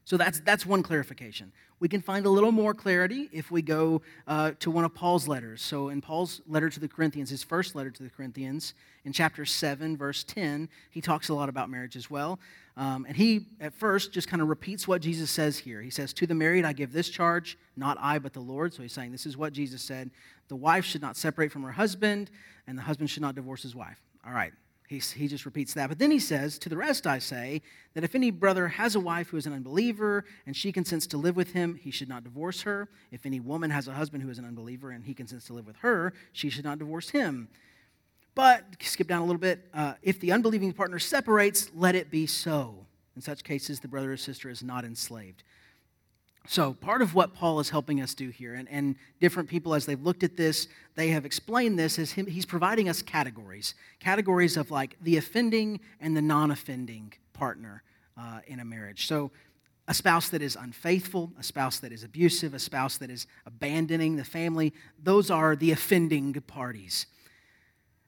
So 0.05 0.17
that's, 0.17 0.39
that's 0.39 0.65
one 0.65 0.81
clarification. 0.81 1.51
We 1.79 1.87
can 1.87 2.01
find 2.01 2.25
a 2.25 2.29
little 2.29 2.51
more 2.51 2.73
clarity 2.73 3.29
if 3.31 3.51
we 3.51 3.61
go 3.61 4.01
uh, 4.27 4.53
to 4.59 4.71
one 4.71 4.83
of 4.83 4.95
Paul's 4.95 5.27
letters. 5.27 5.61
So, 5.61 5.89
in 5.89 6.01
Paul's 6.01 6.41
letter 6.47 6.67
to 6.67 6.79
the 6.79 6.87
Corinthians, 6.87 7.29
his 7.29 7.43
first 7.43 7.75
letter 7.75 7.91
to 7.91 8.03
the 8.03 8.09
Corinthians, 8.09 8.73
in 9.05 9.13
chapter 9.13 9.45
7, 9.45 9.95
verse 9.95 10.23
10, 10.23 10.67
he 10.89 10.99
talks 10.99 11.29
a 11.29 11.35
lot 11.35 11.47
about 11.47 11.69
marriage 11.69 11.95
as 11.95 12.09
well. 12.09 12.39
Um, 12.79 13.05
and 13.05 13.17
he, 13.17 13.47
at 13.59 13.73
first, 13.73 14.13
just 14.13 14.29
kind 14.29 14.41
of 14.41 14.47
repeats 14.47 14.87
what 14.87 15.01
Jesus 15.01 15.29
says 15.29 15.57
here. 15.57 15.81
He 15.81 15.89
says, 15.89 16.13
To 16.13 16.25
the 16.25 16.33
married, 16.33 16.63
I 16.63 16.71
give 16.71 16.93
this 16.93 17.09
charge, 17.09 17.57
not 17.75 17.97
I, 17.99 18.19
but 18.19 18.31
the 18.31 18.39
Lord. 18.39 18.73
So, 18.73 18.81
he's 18.81 18.93
saying, 18.93 19.11
This 19.11 19.25
is 19.25 19.35
what 19.35 19.51
Jesus 19.51 19.81
said. 19.81 20.11
The 20.47 20.55
wife 20.55 20.85
should 20.85 21.01
not 21.01 21.17
separate 21.17 21.51
from 21.51 21.63
her 21.63 21.73
husband, 21.73 22.31
and 22.67 22.77
the 22.77 22.81
husband 22.81 23.09
should 23.09 23.21
not 23.21 23.35
divorce 23.35 23.63
his 23.63 23.75
wife. 23.75 24.01
All 24.25 24.31
right, 24.31 24.53
he, 24.87 24.99
he 24.99 25.27
just 25.27 25.45
repeats 25.45 25.73
that. 25.73 25.89
But 25.89 25.99
then 25.99 26.09
he 26.09 26.19
says, 26.19 26.57
To 26.59 26.69
the 26.69 26.77
rest 26.77 27.05
I 27.05 27.19
say, 27.19 27.63
that 27.95 28.05
if 28.05 28.15
any 28.15 28.31
brother 28.31 28.69
has 28.69 28.95
a 28.95 28.99
wife 29.01 29.27
who 29.27 29.35
is 29.35 29.45
an 29.45 29.51
unbeliever 29.51 30.23
and 30.45 30.55
she 30.55 30.71
consents 30.71 31.05
to 31.07 31.17
live 31.17 31.35
with 31.35 31.51
him, 31.51 31.75
he 31.75 31.91
should 31.91 32.07
not 32.07 32.23
divorce 32.23 32.61
her. 32.61 32.87
If 33.11 33.25
any 33.25 33.41
woman 33.41 33.71
has 33.71 33.89
a 33.89 33.93
husband 33.93 34.23
who 34.23 34.29
is 34.29 34.39
an 34.39 34.45
unbeliever 34.45 34.91
and 34.91 35.03
he 35.03 35.13
consents 35.13 35.47
to 35.47 35.53
live 35.53 35.67
with 35.67 35.75
her, 35.77 36.13
she 36.31 36.49
should 36.49 36.63
not 36.63 36.79
divorce 36.79 37.09
him. 37.09 37.49
But, 38.35 38.63
skip 38.81 39.07
down 39.07 39.21
a 39.21 39.25
little 39.25 39.39
bit, 39.39 39.67
uh, 39.73 39.93
if 40.01 40.19
the 40.19 40.31
unbelieving 40.31 40.71
partner 40.73 40.99
separates, 40.99 41.69
let 41.73 41.95
it 41.95 42.09
be 42.09 42.25
so. 42.25 42.85
In 43.15 43.21
such 43.21 43.43
cases, 43.43 43.79
the 43.79 43.87
brother 43.87 44.13
or 44.13 44.17
sister 44.17 44.49
is 44.49 44.63
not 44.63 44.85
enslaved. 44.85 45.43
So, 46.47 46.73
part 46.73 47.01
of 47.01 47.13
what 47.13 47.33
Paul 47.33 47.59
is 47.59 47.69
helping 47.69 48.01
us 48.01 48.13
do 48.13 48.29
here, 48.29 48.55
and, 48.55 48.67
and 48.69 48.95
different 49.19 49.49
people, 49.49 49.75
as 49.75 49.85
they've 49.85 50.01
looked 50.01 50.23
at 50.23 50.37
this, 50.37 50.67
they 50.95 51.09
have 51.09 51.25
explained 51.25 51.77
this 51.77 51.99
as 51.99 52.11
him, 52.11 52.25
he's 52.25 52.45
providing 52.45 52.89
us 52.89 53.01
categories 53.01 53.75
categories 53.99 54.57
of 54.57 54.71
like 54.71 54.95
the 55.01 55.17
offending 55.17 55.79
and 55.99 56.15
the 56.15 56.21
non 56.21 56.49
offending 56.49 57.13
partner 57.33 57.83
uh, 58.17 58.39
in 58.47 58.59
a 58.59 58.65
marriage. 58.65 59.05
So, 59.05 59.31
a 59.87 59.93
spouse 59.93 60.29
that 60.29 60.41
is 60.41 60.55
unfaithful, 60.55 61.31
a 61.39 61.43
spouse 61.43 61.79
that 61.79 61.91
is 61.91 62.03
abusive, 62.03 62.53
a 62.53 62.59
spouse 62.59 62.97
that 62.97 63.09
is 63.09 63.27
abandoning 63.45 64.15
the 64.15 64.23
family. 64.23 64.73
Those 65.01 65.29
are 65.29 65.55
the 65.55 65.71
offending 65.71 66.33
parties. 66.47 67.05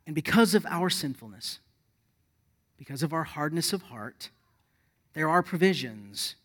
And 0.06 0.16
because 0.16 0.56
of 0.56 0.66
our 0.66 0.90
sinfulness, 0.90 1.60
because 2.78 3.04
of 3.04 3.14
our 3.14 3.24
hardness 3.24 3.74
of 3.74 3.84
heart, 3.84 4.30
there 5.14 5.30
are 5.30 5.44
provisions 5.44 6.36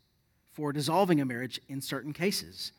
for 0.53 0.73
dissolving 0.73 1.21
a 1.21 1.25
marriage 1.25 1.61
in 1.69 1.81
certain 1.81 2.13
cases, 2.13 2.73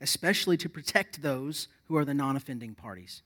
especially 0.00 0.56
to 0.56 0.68
protect 0.68 1.22
those 1.22 1.68
who 1.86 1.96
are 1.96 2.04
the 2.04 2.14
non 2.14 2.36
offending 2.36 2.74
parties. 2.74 3.22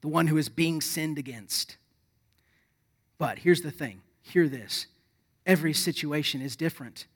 The 0.00 0.08
one 0.08 0.26
who 0.26 0.36
is 0.36 0.48
being 0.48 0.80
sinned 0.80 1.18
against. 1.18 1.76
But 3.18 3.38
here's 3.38 3.62
the 3.62 3.70
thing 3.70 4.02
hear 4.22 4.48
this 4.48 4.86
every 5.44 5.72
situation 5.72 6.40
is 6.42 6.56
different. 6.56 7.06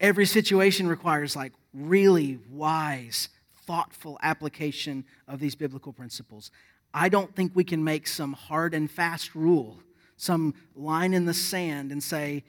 Every 0.00 0.26
situation 0.26 0.88
requires 0.88 1.36
like 1.36 1.52
really 1.72 2.38
wise, 2.50 3.28
thoughtful 3.66 4.18
application 4.22 5.04
of 5.28 5.40
these 5.40 5.54
biblical 5.54 5.92
principles. 5.92 6.50
I 6.92 7.08
don't 7.08 7.34
think 7.34 7.52
we 7.54 7.64
can 7.64 7.82
make 7.82 8.06
some 8.06 8.32
hard 8.32 8.74
and 8.74 8.90
fast 8.90 9.34
rule, 9.34 9.80
some 10.16 10.54
line 10.76 11.12
in 11.12 11.24
the 11.24 11.34
sand 11.34 11.90
and 11.90 12.02
say, 12.02 12.44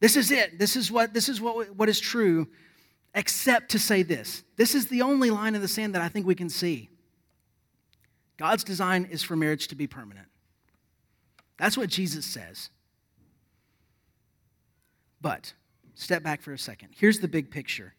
this 0.00 0.16
is 0.16 0.30
it. 0.30 0.58
This 0.58 0.76
is 0.76 0.90
what 0.90 1.14
this 1.14 1.28
is 1.28 1.40
what, 1.40 1.74
what 1.74 1.88
is 1.88 2.00
true, 2.00 2.48
except 3.14 3.70
to 3.70 3.78
say 3.78 4.02
this. 4.02 4.42
This 4.56 4.74
is 4.74 4.88
the 4.88 5.02
only 5.02 5.30
line 5.30 5.54
in 5.54 5.60
the 5.60 5.68
sand 5.68 5.94
that 5.94 6.02
I 6.02 6.08
think 6.08 6.26
we 6.26 6.34
can 6.34 6.50
see. 6.50 6.90
God's 8.36 8.64
design 8.64 9.08
is 9.10 9.22
for 9.22 9.36
marriage 9.36 9.68
to 9.68 9.74
be 9.74 9.86
permanent. 9.86 10.28
That's 11.58 11.78
what 11.78 11.88
Jesus 11.88 12.26
says. 12.26 12.68
But 15.22 15.54
step 15.94 16.22
back 16.22 16.42
for 16.42 16.52
a 16.52 16.58
second. 16.58 16.90
Here's 16.94 17.20
the 17.20 17.28
big 17.28 17.50
picture. 17.50 17.94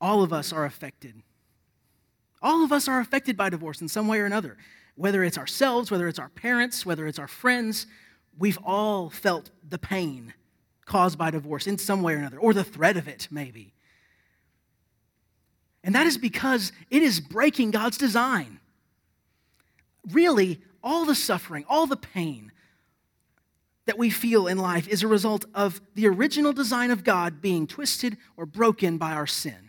All 0.00 0.22
of 0.22 0.32
us 0.32 0.52
are 0.52 0.64
affected. 0.64 1.22
All 2.42 2.62
of 2.62 2.72
us 2.72 2.88
are 2.88 3.00
affected 3.00 3.36
by 3.36 3.50
divorce 3.50 3.80
in 3.80 3.88
some 3.88 4.08
way 4.08 4.20
or 4.20 4.26
another. 4.26 4.56
Whether 4.94 5.24
it's 5.24 5.38
ourselves, 5.38 5.90
whether 5.90 6.08
it's 6.08 6.18
our 6.18 6.28
parents, 6.28 6.86
whether 6.86 7.06
it's 7.06 7.18
our 7.18 7.28
friends, 7.28 7.86
we've 8.38 8.58
all 8.64 9.10
felt 9.10 9.50
the 9.68 9.78
pain 9.78 10.34
caused 10.84 11.18
by 11.18 11.30
divorce 11.30 11.66
in 11.66 11.78
some 11.78 12.02
way 12.02 12.14
or 12.14 12.18
another, 12.18 12.38
or 12.38 12.54
the 12.54 12.64
threat 12.64 12.96
of 12.96 13.08
it, 13.08 13.28
maybe. 13.30 13.74
And 15.82 15.94
that 15.94 16.06
is 16.06 16.16
because 16.16 16.72
it 16.90 17.02
is 17.02 17.20
breaking 17.20 17.72
God's 17.72 17.98
design. 17.98 18.60
Really, 20.12 20.60
all 20.82 21.04
the 21.04 21.14
suffering, 21.14 21.64
all 21.68 21.86
the 21.86 21.96
pain 21.96 22.52
that 23.86 23.98
we 23.98 24.10
feel 24.10 24.46
in 24.46 24.58
life 24.58 24.88
is 24.88 25.02
a 25.02 25.08
result 25.08 25.44
of 25.54 25.80
the 25.94 26.06
original 26.06 26.52
design 26.52 26.90
of 26.90 27.04
God 27.04 27.40
being 27.40 27.66
twisted 27.66 28.16
or 28.36 28.46
broken 28.46 28.98
by 28.98 29.12
our 29.12 29.26
sin. 29.26 29.65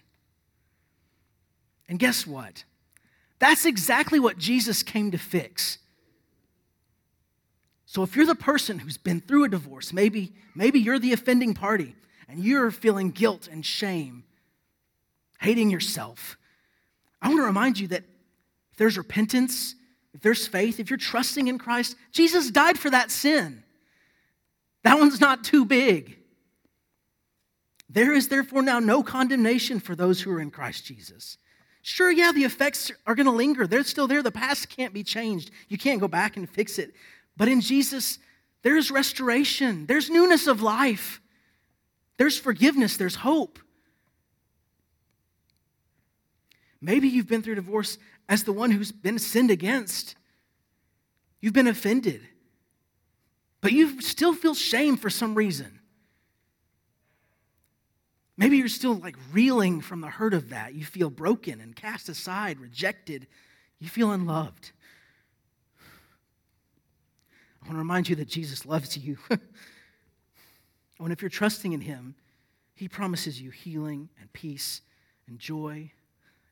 And 1.88 2.00
guess 2.00 2.28
what? 2.28 2.63
That's 3.39 3.65
exactly 3.65 4.19
what 4.19 4.38
Jesus 4.38 4.84
came 4.84 5.12
to 5.12 5.17
fix. 5.17 5.78
So 7.86 8.04
if 8.04 8.15
you're 8.15 8.26
the 8.26 8.36
person 8.36 8.80
who's 8.80 8.97
been 8.97 9.21
through 9.21 9.45
a 9.45 9.50
divorce, 9.50 9.93
maybe, 9.93 10.34
maybe 10.56 10.80
you're 10.80 11.00
the 11.00 11.13
offending 11.13 11.54
party 11.54 11.95
and 12.28 12.43
you're 12.43 12.71
feeling 12.71 13.12
guilt 13.12 13.47
and 13.50 13.65
shame, 13.65 14.23
hating 15.39 15.69
yourself, 15.69 16.38
I 17.21 17.30
want 17.30 17.39
to 17.39 17.45
remind 17.45 17.80
you 17.80 17.88
that 17.89 18.04
if 18.71 18.78
there's 18.78 18.97
repentance 18.97 19.76
if 20.17 20.23
there's 20.23 20.47
faith, 20.47 20.80
if 20.80 20.89
you're 20.89 20.97
trusting 20.97 21.47
in 21.47 21.60
Christ, 21.60 21.95
Jesus 22.12 22.50
died 22.50 22.80
for 22.80 22.89
that 22.89 23.12
sin. 23.12 23.63
That 24.84 24.97
one's 24.97 25.21
not 25.21 25.43
too 25.43 25.63
big. 25.63 26.17
There 27.88 28.13
is 28.13 28.28
therefore 28.28 28.63
now 28.63 28.80
no 28.80 29.04
condemnation 29.04 29.80
for 29.80 29.95
those 29.95 30.19
who 30.19 30.32
are 30.32 30.41
in 30.41 30.50
Christ 30.50 30.86
Jesus. 30.86 31.38
Sure, 31.82 32.12
yeah, 32.12 32.32
the 32.32 32.44
effects 32.44 32.92
are 33.06 33.16
going 33.16 33.28
to 33.28 33.32
linger. 33.32 33.66
They're 33.66 33.84
still 33.84 34.08
there. 34.08 34.22
The 34.22 34.32
past 34.32 34.70
can't 34.70 34.94
be 34.94 35.04
changed. 35.04 35.52
You 35.70 35.78
can't 35.78 36.02
go 36.02 36.08
back 36.08 36.36
and 36.36 36.50
fix 36.50 36.80
it. 36.80 36.94
But 37.38 37.48
in 37.48 37.62
Jesus, 37.62 38.20
there's 38.63 38.92
restoration, 38.92 39.86
there's 39.86 40.10
newness 40.10 40.48
of 40.48 40.62
life, 40.62 41.22
there's 42.18 42.38
forgiveness, 42.38 42.98
there's 42.98 43.16
hope. 43.16 43.60
Maybe 46.82 47.08
you've 47.08 47.28
been 47.28 47.42
through 47.42 47.56
divorce 47.56 47.98
as 48.28 48.44
the 48.44 48.52
one 48.52 48.72
who's 48.72 48.92
been 48.92 49.20
sinned 49.20 49.52
against. 49.52 50.16
You've 51.40 51.54
been 51.54 51.68
offended, 51.68 52.22
but 53.62 53.72
you 53.72 54.02
still 54.02 54.34
feel 54.34 54.54
shame 54.54 54.98
for 54.98 55.10
some 55.10 55.36
reason. 55.36 55.77
Maybe 58.38 58.58
you're 58.58 58.67
still 58.67 58.93
like 58.93 59.17
reeling 59.34 59.82
from 59.82 60.02
the 60.02 60.08
hurt 60.08 60.36
of 60.36 60.50
that. 60.50 60.76
You 60.76 60.86
feel 60.86 61.10
broken 61.10 61.60
and 61.60 61.76
cast 61.76 62.08
aside, 62.08 62.60
rejected. 62.60 63.28
You 63.80 63.89
feel 63.89 64.12
unloved. 64.12 64.71
I 67.62 67.65
want 67.65 67.76
to 67.76 67.80
remind 67.80 68.08
you 68.08 68.15
that 68.17 68.28
Jesus 68.28 68.65
loves 68.65 68.95
you. 68.95 69.17
and 69.30 71.12
if 71.12 71.21
you're 71.21 71.30
trusting 71.30 71.73
in 71.73 71.82
Him, 71.82 72.15
He 72.76 72.88
promises 72.88 73.41
you 73.41 73.50
healing 73.50 74.10
and 74.21 74.32
peace 74.34 74.82
and 75.28 75.39
joy 75.39 75.91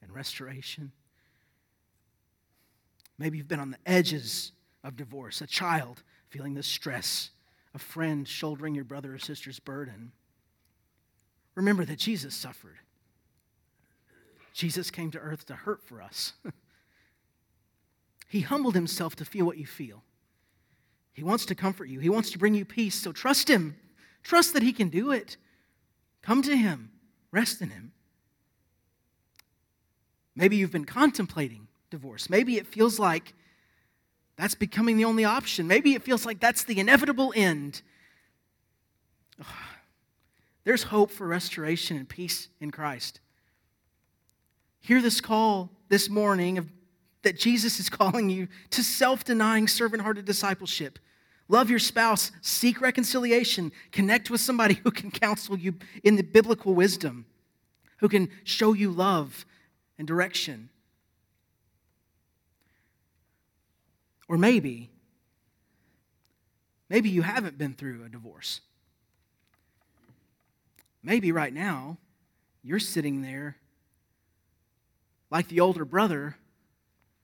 and 0.01 0.13
restoration. 0.13 0.91
Maybe 3.17 3.37
you've 3.37 3.47
been 3.47 3.59
on 3.59 3.71
the 3.71 3.77
edges 3.85 4.51
of 4.83 4.97
divorce, 4.97 5.41
a 5.41 5.47
child 5.47 6.03
feeling 6.29 6.55
the 6.55 6.63
stress, 6.63 7.29
a 7.73 7.79
friend 7.79 8.27
shouldering 8.27 8.75
your 8.75 8.83
brother 8.83 9.13
or 9.13 9.19
sister's 9.19 9.59
burden. 9.59 10.11
Remember 11.55 11.85
that 11.85 11.97
Jesus 11.97 12.35
suffered. 12.35 12.77
Jesus 14.53 14.91
came 14.91 15.11
to 15.11 15.19
earth 15.19 15.45
to 15.47 15.55
hurt 15.55 15.83
for 15.83 16.01
us. 16.01 16.33
he 18.27 18.41
humbled 18.41 18.75
himself 18.75 19.15
to 19.17 19.25
feel 19.25 19.45
what 19.45 19.57
you 19.57 19.65
feel. 19.65 20.03
He 21.15 21.23
wants 21.23 21.45
to 21.45 21.55
comfort 21.55 21.85
you, 21.85 21.99
He 21.99 22.09
wants 22.09 22.29
to 22.31 22.37
bring 22.37 22.53
you 22.53 22.65
peace. 22.65 22.95
So 22.95 23.11
trust 23.11 23.49
Him. 23.49 23.77
Trust 24.21 24.53
that 24.53 24.63
He 24.63 24.73
can 24.73 24.89
do 24.89 25.11
it. 25.11 25.37
Come 26.21 26.41
to 26.43 26.55
Him, 26.55 26.91
rest 27.31 27.61
in 27.61 27.69
Him. 27.69 27.93
Maybe 30.35 30.57
you've 30.57 30.73
been 30.73 30.85
contemplating 30.85 31.69
divorce. 31.89 32.29
Maybe 32.29 32.57
it 32.57 32.67
feels 32.67 32.99
like 32.99 33.33
that's 34.35 34.55
becoming 34.55 34.97
the 34.97 35.05
only 35.05 35.23
option. 35.23 35.67
Maybe 35.67 35.95
it 35.95 36.03
feels 36.03 36.25
like 36.25 36.41
that's 36.41 36.65
the 36.65 36.79
inevitable 36.79 37.31
end. 37.35 37.81
There's 40.65 40.83
hope 40.83 41.11
for 41.11 41.25
restoration 41.27 41.95
and 41.95 42.09
peace 42.09 42.49
in 42.59 42.71
Christ. 42.71 43.21
Hear 44.81 45.01
this 45.01 45.21
call 45.21 45.71
this 45.89 46.09
morning 46.09 46.57
of, 46.57 46.67
that 47.21 47.39
Jesus 47.39 47.79
is 47.79 47.89
calling 47.89 48.29
you 48.29 48.47
to 48.71 48.83
self 48.83 49.23
denying, 49.23 49.67
servant 49.67 50.03
hearted 50.03 50.25
discipleship. 50.25 50.99
Love 51.47 51.69
your 51.69 51.79
spouse, 51.79 52.31
seek 52.41 52.81
reconciliation, 52.81 53.71
connect 53.91 54.31
with 54.31 54.41
somebody 54.41 54.73
who 54.83 54.89
can 54.89 55.11
counsel 55.11 55.57
you 55.57 55.75
in 56.03 56.15
the 56.15 56.23
biblical 56.23 56.73
wisdom, 56.73 57.25
who 57.97 58.09
can 58.09 58.29
show 58.43 58.73
you 58.73 58.91
love 58.91 59.45
and 59.99 60.07
direction. 60.07 60.69
Or 64.27 64.39
maybe, 64.39 64.89
maybe 66.89 67.09
you 67.09 67.21
haven't 67.21 67.59
been 67.59 67.73
through 67.73 68.03
a 68.03 68.09
divorce. 68.09 68.61
Maybe 71.05 71.31
right 71.31 71.53
now 71.53 71.97
you're 72.63 72.79
sitting 72.79 73.21
there 73.21 73.57
like 75.29 75.47
the 75.49 75.59
older 75.59 75.85
brother, 75.85 76.35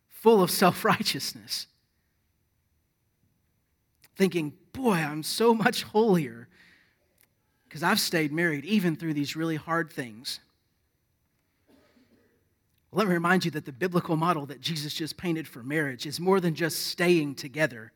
full 0.08 0.44
of 0.44 0.52
self 0.63 0.86
righteousness, 0.86 1.65
thinking, 4.15 4.54
boy, 4.72 4.94
I'm 4.94 5.24
so 5.24 5.56
much 5.56 5.82
holier 5.82 6.48
because 7.67 7.82
I've 7.82 8.00
stayed 8.00 8.32
married 8.32 8.65
even 8.65 8.96
through 8.96 9.15
these 9.15 9.36
really 9.36 9.56
hard 9.56 9.91
things. 9.91 10.39
Let 12.91 13.08
me 13.08 13.13
remind 13.13 13.46
you 13.46 13.52
that 13.52 13.65
the 13.65 13.72
biblical 13.72 14.15
model 14.15 14.46
that 14.48 14.62
Jesus 14.62 14.94
just 14.94 15.17
painted 15.17 15.48
for 15.48 15.63
marriage 15.63 16.06
is 16.06 16.20
more 16.20 16.39
than 16.39 16.54
just 16.54 16.88
staying 16.88 17.36
together. 17.36 17.94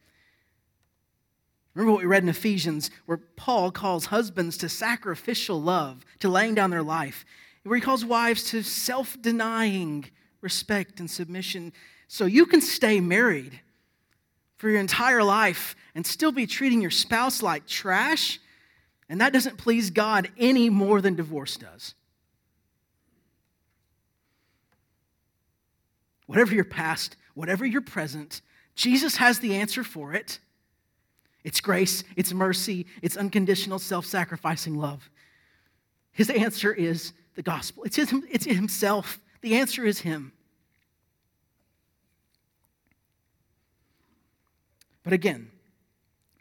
Remember 1.76 1.92
what 1.92 2.02
we 2.02 2.08
read 2.08 2.24
in 2.24 2.30
Ephesians, 2.30 2.90
where 3.06 3.18
Paul 3.18 3.70
calls 3.70 4.06
husbands 4.06 4.58
to 4.58 4.70
sacrificial 4.70 5.62
love, 5.62 6.06
to 6.20 6.30
laying 6.30 6.56
down 6.56 6.70
their 6.72 6.82
life, 6.82 7.26
where 7.64 7.76
he 7.76 7.82
calls 7.82 8.06
wives 8.06 8.50
to 8.52 8.64
self 8.64 9.22
denying 9.22 10.06
respect 10.40 11.00
and 11.00 11.12
submission. 11.12 11.74
So 12.08 12.26
you 12.26 12.46
can 12.46 12.62
stay 12.62 13.02
married 13.02 13.60
for 14.58 14.70
your 14.70 14.80
entire 14.80 15.24
life 15.24 15.76
and 15.94 16.08
still 16.08 16.32
be 16.32 16.48
treating 16.48 16.82
your 16.82 16.92
spouse 16.92 17.44
like 17.44 17.68
trash, 17.68 18.40
and 19.10 19.20
that 19.20 19.34
doesn't 19.34 19.58
please 19.58 19.90
God 19.90 20.30
any 20.38 20.70
more 20.70 21.02
than 21.02 21.16
divorce 21.16 21.58
does. 21.58 21.94
Whatever 26.26 26.56
your 26.56 26.64
past, 26.64 27.18
whatever 27.34 27.66
your 27.66 27.82
present, 27.82 28.42
Jesus 28.76 29.18
has 29.18 29.40
the 29.40 29.56
answer 29.56 29.84
for 29.84 30.14
it. 30.14 30.40
It's 31.45 31.62
grace, 31.62 32.03
it's 32.15 32.34
mercy, 32.34 32.88
it's 33.03 33.15
unconditional 33.15 33.77
self 33.77 34.08
sacrificing 34.08 34.77
love. 34.77 35.12
His 36.12 36.31
answer 36.31 36.73
is 36.73 37.13
the 37.36 37.43
gospel. 37.43 37.84
It's, 37.84 37.97
his, 37.97 38.12
it's 38.31 38.45
himself. 38.45 39.19
The 39.41 39.55
answer 39.55 39.86
is 39.86 39.99
him. 39.99 40.31
But 45.03 45.13
again, 45.13 45.51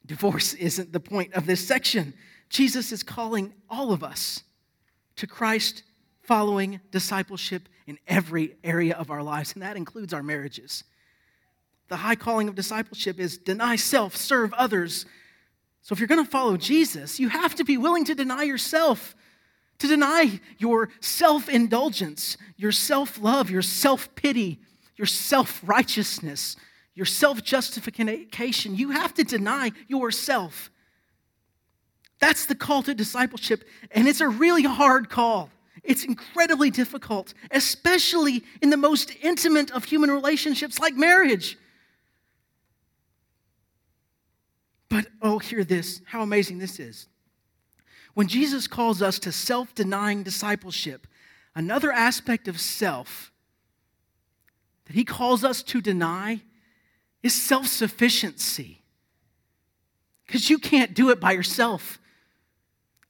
divorce 0.07 0.55
isn't 0.55 0.95
the 0.95 1.01
point 1.01 1.35
of 1.35 1.45
this 1.45 1.69
section. 1.69 2.15
Jesus 2.49 2.91
is 2.91 3.03
calling 3.03 3.53
all 3.69 3.93
of 3.93 4.03
us 4.03 4.43
to 5.17 5.27
Christ 5.27 5.83
following 6.23 6.81
discipleship 6.91 7.69
in 7.87 7.99
every 8.09 8.57
area 8.65 8.97
of 8.97 9.11
our 9.11 9.23
lives, 9.23 9.53
and 9.53 9.63
that 9.63 9.77
includes 9.77 10.15
our 10.15 10.23
marriages. 10.23 10.83
The 11.89 11.97
high 11.97 12.15
calling 12.15 12.49
of 12.49 12.55
discipleship 12.55 13.21
is 13.21 13.39
deny 13.39 13.77
self, 13.77 14.17
serve 14.17 14.53
others. 14.55 15.07
So 15.83 15.93
if 15.93 15.99
you're 15.99 16.09
going 16.09 16.25
to 16.25 16.31
follow 16.31 16.57
Jesus, 16.57 17.21
you 17.21 17.29
have 17.29 17.55
to 17.57 17.65
be 17.65 17.77
willing 17.77 18.05
to 18.07 18.15
deny 18.15 18.45
yourself, 18.45 19.15
to 19.79 19.87
deny 19.87 20.41
your 20.59 20.89
self 21.01 21.49
indulgence, 21.49 22.37
your 22.57 22.73
self 22.73 23.21
love, 23.21 23.51
your 23.51 23.63
self 23.63 24.15
pity, 24.15 24.61
your 24.97 25.07
self 25.07 25.61
righteousness, 25.65 26.57
your 26.95 27.07
self 27.07 27.43
justification. 27.43 28.77
You 28.77 28.91
have 28.93 29.13
to 29.15 29.25
deny 29.25 29.73
yourself. 29.89 30.71
That's 32.19 32.47
the 32.47 32.55
call 32.55 32.83
to 32.85 32.95
discipleship, 32.95 33.65
and 33.91 34.09
it's 34.09 34.23
a 34.23 34.29
really 34.29 34.63
hard 34.63 35.11
call. 35.11 35.51
It's 35.83 36.05
incredibly 36.05 36.71
difficult, 36.71 37.35
especially 37.51 38.43
in 38.63 38.71
the 38.71 38.79
most 38.79 39.13
intimate 39.21 39.71
of 39.73 39.85
human 39.85 40.11
relationships 40.11 40.79
like 40.79 40.95
marriage. 40.95 41.59
But 44.89 45.07
oh, 45.23 45.39
hear 45.39 45.65
this 45.65 46.01
how 46.07 46.23
amazing 46.23 46.59
this 46.59 46.79
is. 46.79 47.09
When 48.15 48.29
Jesus 48.29 48.67
calls 48.67 49.03
us 49.03 49.19
to 49.21 49.33
self 49.33 49.75
denying 49.75 50.23
discipleship, 50.23 51.07
another 51.55 51.93
aspect 51.93 52.49
of 52.49 52.61
self 52.61 53.33
that 54.87 54.95
he 54.95 55.05
calls 55.05 55.45
us 55.45 55.63
to 55.65 55.81
deny 55.81 56.41
is 57.23 57.35
self 57.35 57.67
sufficiency. 57.67 58.83
Because 60.27 60.49
you 60.49 60.59
can't 60.59 60.95
do 60.95 61.11
it 61.11 61.21
by 61.21 61.33
yourself. 61.33 61.99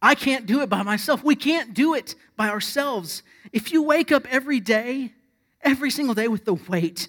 I 0.01 0.15
can't 0.15 0.47
do 0.47 0.61
it 0.61 0.69
by 0.69 0.83
myself. 0.83 1.23
We 1.25 1.37
can't 1.37 1.73
do 1.73 1.95
it 1.95 2.15
by 2.37 2.49
ourselves. 2.49 3.23
If 3.53 3.73
you 3.73 3.83
wake 3.83 4.13
up 4.13 4.27
every 4.31 4.61
day, 4.61 5.13
every 5.63 5.91
single 5.91 6.15
day, 6.15 6.29
with 6.29 6.45
the 6.45 6.55
weight 6.55 7.09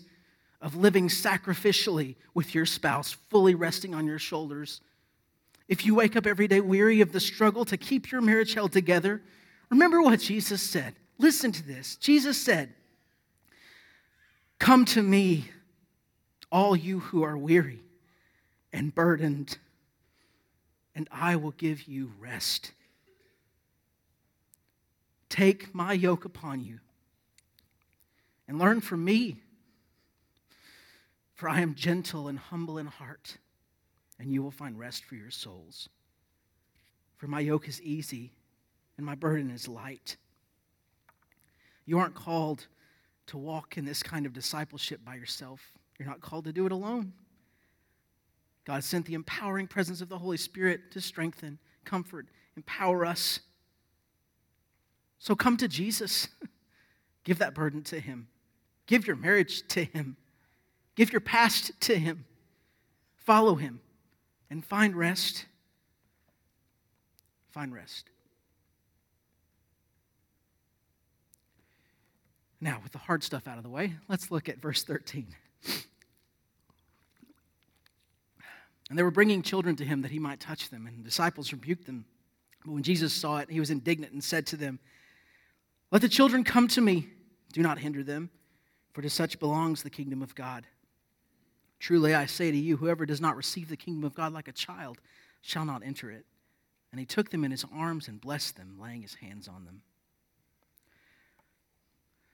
of 0.66 0.76
living 0.76 1.08
sacrificially 1.08 2.16
with 2.34 2.56
your 2.56 2.66
spouse 2.66 3.12
fully 3.30 3.54
resting 3.54 3.94
on 3.94 4.08
your 4.08 4.18
shoulders, 4.18 4.82
if 5.68 5.86
you 5.86 5.94
wake 5.94 6.16
up 6.16 6.26
every 6.26 6.48
day 6.48 6.60
weary 6.60 7.02
of 7.02 7.12
the 7.12 7.20
struggle 7.20 7.64
to 7.66 7.78
keep 7.78 8.12
your 8.12 8.20
marriage 8.20 8.56
held 8.56 8.72
together, 8.72 9.22
remember 9.70 10.02
what 10.02 10.20
Jesus 10.20 10.64
said. 10.64 10.96
Listen 11.20 11.52
to 11.52 11.66
this. 11.66 11.98
Jesus 11.98 12.36
said, 12.42 12.74
Come 14.58 14.86
to 14.86 15.04
me, 15.04 15.50
all 16.52 16.76
you 16.76 17.00
who 17.00 17.22
are 17.22 17.38
weary 17.38 17.82
and 18.74 18.94
burdened, 18.94 19.60
and 20.96 21.08
I 21.12 21.36
will 21.36 21.52
give 21.52 21.84
you 21.84 22.12
rest. 22.20 22.72
Take 25.30 25.76
my 25.76 25.94
yoke 25.94 26.26
upon 26.26 26.62
you 26.62 26.80
and 28.48 28.58
learn 28.58 28.82
from 28.82 29.06
me, 29.06 29.42
for 31.36 31.50
I 31.50 31.62
am 31.62 31.76
gentle 31.76 32.28
and 32.28 32.40
humble 32.40 32.78
in 32.78 32.88
heart, 32.88 33.38
and 34.20 34.32
you 34.32 34.42
will 34.42 34.52
find 34.52 34.80
rest 34.80 35.06
for 35.06 35.16
your 35.16 35.30
souls. 35.30 35.90
For 37.18 37.28
my 37.28 37.40
yoke 37.40 37.68
is 37.68 37.82
easy 37.82 38.32
and 38.98 39.06
my 39.06 39.16
burden 39.16 39.52
is 39.52 39.68
light. 39.68 40.18
You 41.86 42.00
aren't 42.00 42.16
called 42.16 42.68
to 43.28 43.38
walk 43.38 43.78
in 43.78 43.86
this 43.86 44.02
kind 44.02 44.26
of 44.26 44.34
discipleship 44.34 45.04
by 45.06 45.16
yourself. 45.16 45.62
You're 46.00 46.08
not 46.08 46.22
called 46.22 46.46
to 46.46 46.54
do 46.54 46.66
it 46.66 46.72
alone. 46.72 47.14
God 48.66 48.84
sent 48.84 49.06
the 49.06 49.14
empowering 49.14 49.68
presence 49.68 50.02
of 50.02 50.10
the 50.10 50.18
Holy 50.18 50.38
Spirit 50.38 50.92
to 50.92 51.02
strengthen, 51.02 51.60
comfort, 51.84 52.28
empower 52.56 53.06
us 53.06 53.40
so 55.26 55.36
come 55.36 55.58
to 55.58 55.68
Jesus. 55.68 56.28
Give 57.24 57.40
that 57.40 57.56
burden 57.56 57.82
to 57.86 58.00
Him. 58.00 58.28
Give 58.86 59.08
your 59.08 59.16
marriage 59.16 59.68
to 59.70 59.84
Him. 59.84 60.18
Give 60.96 61.12
your 61.12 61.22
past 61.22 61.72
to 61.82 61.96
Him. 61.98 62.26
Follow 63.16 63.56
Him 63.56 63.82
and 64.50 64.64
find 64.64 64.96
rest. 64.96 65.46
Find 67.52 67.74
rest. 67.74 68.10
Now, 72.62 72.80
with 72.82 72.94
the 72.94 72.98
hard 72.98 73.24
stuff 73.24 73.48
out 73.48 73.58
of 73.58 73.64
the 73.64 73.70
way, 73.70 73.94
let's 74.08 74.32
look 74.32 74.50
at 74.50 74.62
verse 74.62 74.84
13. 74.84 75.28
And 78.90 78.98
they 78.98 79.04
were 79.04 79.12
bringing 79.12 79.42
children 79.42 79.76
to 79.78 79.86
him 79.86 80.04
that 80.04 80.12
he 80.12 80.20
might 80.20 80.40
touch 80.40 80.70
them, 80.70 80.86
and 80.86 81.00
the 81.00 81.04
disciples 81.04 81.52
rebuked 81.52 81.86
them. 81.86 82.06
But 82.64 82.74
when 82.74 82.84
Jesus 82.84 83.14
saw 83.14 83.38
it, 83.38 83.50
he 83.50 83.60
was 83.60 83.72
indignant 83.72 84.14
and 84.14 84.24
said 84.24 84.46
to 84.48 84.58
them, 84.58 84.80
let 85.92 86.02
the 86.02 86.10
children 86.10 86.44
come 86.44 86.68
to 86.70 86.82
me. 86.82 87.08
Do 87.54 87.62
not 87.62 87.80
hinder 87.80 88.04
them, 88.04 88.30
for 88.94 89.02
to 89.02 89.10
such 89.10 89.40
belongs 89.40 89.82
the 89.82 89.90
kingdom 89.90 90.22
of 90.22 90.36
God. 90.36 90.68
Truly 91.86 92.16
I 92.16 92.26
say 92.26 92.50
to 92.50 92.58
you, 92.58 92.78
whoever 92.78 93.06
does 93.06 93.22
not 93.22 93.38
receive 93.38 93.70
the 93.70 93.78
kingdom 93.78 94.04
of 94.06 94.16
God 94.16 94.34
like 94.34 94.48
a 94.48 94.52
child 94.52 94.98
shall 95.44 95.66
not 95.66 95.84
enter 95.86 96.10
it. 96.10 96.26
And 96.90 97.00
he 97.00 97.06
took 97.06 97.30
them 97.30 97.44
in 97.44 97.52
his 97.52 97.64
arms 97.72 98.08
and 98.08 98.20
blessed 98.20 98.58
them, 98.58 98.80
laying 98.82 99.04
his 99.04 99.14
hands 99.14 99.48
on 99.48 99.66
them. 99.66 99.84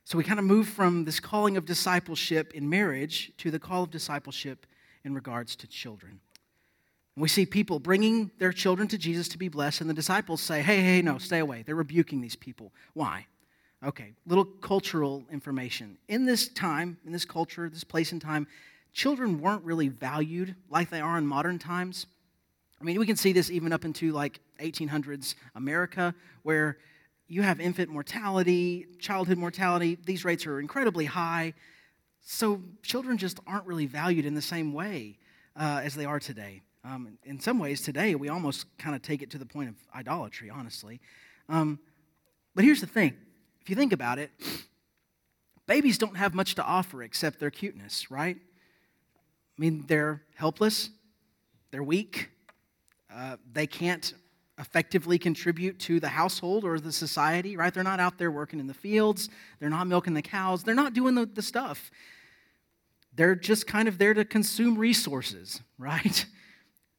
So 0.05 0.17
we 0.17 0.23
kind 0.23 0.39
of 0.39 0.45
move 0.45 0.69
from 0.69 1.03
this 1.03 1.19
calling 1.19 1.57
of 1.57 1.65
discipleship 1.65 2.53
in 2.53 2.69
marriage 2.69 3.33
to 3.39 3.51
the 3.51 3.59
call 3.59 3.83
of 3.83 3.91
discipleship 3.91 4.65
in 5.03 5.13
regards 5.13 5.57
to 5.57 5.67
children. 5.67 6.21
And 7.17 7.21
we 7.21 7.27
see 7.27 7.45
people 7.45 7.77
bringing 7.77 8.31
their 8.39 8.53
children 8.53 8.87
to 8.87 8.97
Jesus 8.97 9.27
to 9.27 9.37
be 9.37 9.49
blessed, 9.49 9.81
and 9.81 9.89
the 9.89 9.93
disciples 9.93 10.39
say, 10.39 10.61
Hey, 10.61 10.79
hey, 10.79 11.01
no, 11.01 11.17
stay 11.17 11.39
away. 11.39 11.63
They're 11.65 11.75
rebuking 11.75 12.21
these 12.21 12.37
people. 12.37 12.71
Why? 12.93 13.25
Okay, 13.83 14.13
little 14.25 14.45
cultural 14.45 15.25
information. 15.29 15.97
In 16.07 16.23
this 16.23 16.47
time, 16.47 16.97
in 17.05 17.11
this 17.11 17.25
culture, 17.25 17.67
this 17.67 17.83
place 17.83 18.13
and 18.13 18.21
time, 18.21 18.47
children 18.93 19.39
weren't 19.39 19.63
really 19.63 19.87
valued 19.87 20.55
like 20.69 20.89
they 20.89 20.99
are 20.99 21.17
in 21.17 21.25
modern 21.25 21.59
times. 21.59 22.05
I 22.79 22.83
mean, 22.83 22.99
we 22.99 23.05
can 23.05 23.15
see 23.15 23.31
this 23.31 23.49
even 23.51 23.71
up 23.73 23.85
into 23.85 24.11
like 24.11 24.39
1800s 24.59 25.35
America, 25.55 26.15
where 26.43 26.77
you 27.27 27.41
have 27.43 27.59
infant 27.59 27.89
mortality, 27.89 28.87
childhood 28.99 29.37
mortality. 29.37 29.97
These 30.05 30.25
rates 30.25 30.45
are 30.45 30.59
incredibly 30.59 31.05
high. 31.05 31.53
So 32.21 32.61
children 32.83 33.17
just 33.17 33.39
aren't 33.47 33.65
really 33.65 33.85
valued 33.85 34.25
in 34.25 34.35
the 34.35 34.41
same 34.41 34.73
way 34.73 35.17
uh, 35.55 35.81
as 35.83 35.95
they 35.95 36.05
are 36.05 36.19
today. 36.19 36.61
Um, 36.83 37.17
in 37.23 37.39
some 37.39 37.59
ways, 37.59 37.81
today, 37.81 38.15
we 38.15 38.29
almost 38.29 38.65
kind 38.77 38.95
of 38.95 39.01
take 39.01 39.21
it 39.21 39.29
to 39.31 39.37
the 39.37 39.45
point 39.45 39.69
of 39.69 39.75
idolatry, 39.95 40.49
honestly. 40.49 40.99
Um, 41.47 41.79
but 42.55 42.63
here's 42.63 42.81
the 42.81 42.87
thing 42.87 43.15
if 43.61 43.69
you 43.69 43.75
think 43.75 43.93
about 43.93 44.17
it, 44.17 44.31
babies 45.67 45.97
don't 45.97 46.17
have 46.17 46.33
much 46.33 46.55
to 46.55 46.63
offer 46.63 47.03
except 47.03 47.39
their 47.39 47.51
cuteness, 47.51 48.09
right? 48.09 48.37
I 49.61 49.63
mean, 49.63 49.83
they're 49.85 50.23
helpless, 50.33 50.89
they're 51.69 51.83
weak, 51.83 52.31
uh, 53.13 53.37
they 53.53 53.67
can't 53.67 54.11
effectively 54.57 55.19
contribute 55.19 55.77
to 55.81 55.99
the 55.99 56.07
household 56.07 56.63
or 56.63 56.79
the 56.79 56.91
society, 56.91 57.55
right? 57.55 57.71
They're 57.71 57.83
not 57.83 57.99
out 57.99 58.17
there 58.17 58.31
working 58.31 58.59
in 58.59 58.65
the 58.65 58.73
fields, 58.73 59.29
they're 59.59 59.69
not 59.69 59.85
milking 59.85 60.15
the 60.15 60.23
cows, 60.23 60.63
they're 60.63 60.73
not 60.73 60.95
doing 60.95 61.13
the, 61.13 61.27
the 61.27 61.43
stuff. 61.43 61.91
They're 63.13 63.35
just 63.35 63.67
kind 63.67 63.87
of 63.87 63.99
there 63.99 64.15
to 64.15 64.25
consume 64.25 64.79
resources, 64.79 65.61
right? 65.77 66.25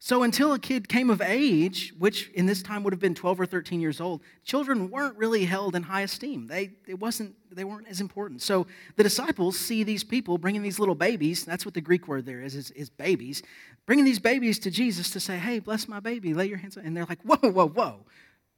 So 0.05 0.25
until 0.25 0.53
a 0.53 0.59
kid 0.59 0.89
came 0.89 1.11
of 1.11 1.21
age, 1.23 1.95
which 1.97 2.29
in 2.31 2.47
this 2.47 2.61
time 2.61 2.83
would 2.83 2.93
have 2.93 2.99
been 2.99 3.15
12 3.15 3.39
or 3.39 3.47
13 3.47 3.81
years 3.81 4.01
old, 4.01 4.21
children 4.43 4.91
weren't 4.91 5.17
really 5.17 5.45
held 5.45 5.77
in 5.77 5.85
high 5.85 6.01
esteem. 6.01 6.49
They, 6.49 6.73
it 6.89 6.99
wasn't, 6.99 7.37
they 7.53 7.63
weren't 7.63 7.87
as 7.87 8.01
important. 8.01 8.43
So 8.43 8.67
the 8.97 9.05
disciples 9.05 9.57
see 9.57 9.85
these 9.85 10.03
people 10.03 10.39
bringing 10.39 10.61
these 10.61 10.81
little 10.81 10.97
babies, 10.97 11.45
that's 11.45 11.65
what 11.65 11.75
the 11.75 11.81
Greek 11.81 12.09
word 12.09 12.27
there 12.27 12.41
is, 12.41 12.57
is, 12.57 12.73
is 12.73 12.91
babies, 12.91 13.45
bringing 13.87 14.05
these 14.05 14.19
babies 14.19 14.59
to 14.59 14.73
Jesus 14.73 15.09
to 15.11 15.21
say, 15.21 15.39
hey, 15.39 15.61
bless 15.61 15.87
my 15.87 16.01
baby, 16.01 16.35
lay 16.35 16.47
your 16.47 16.59
hands 16.59 16.77
on. 16.77 16.85
And 16.85 16.97
they're 16.97 17.07
like, 17.09 17.23
whoa, 17.23 17.53
whoa, 17.53 17.69
whoa. 17.69 18.05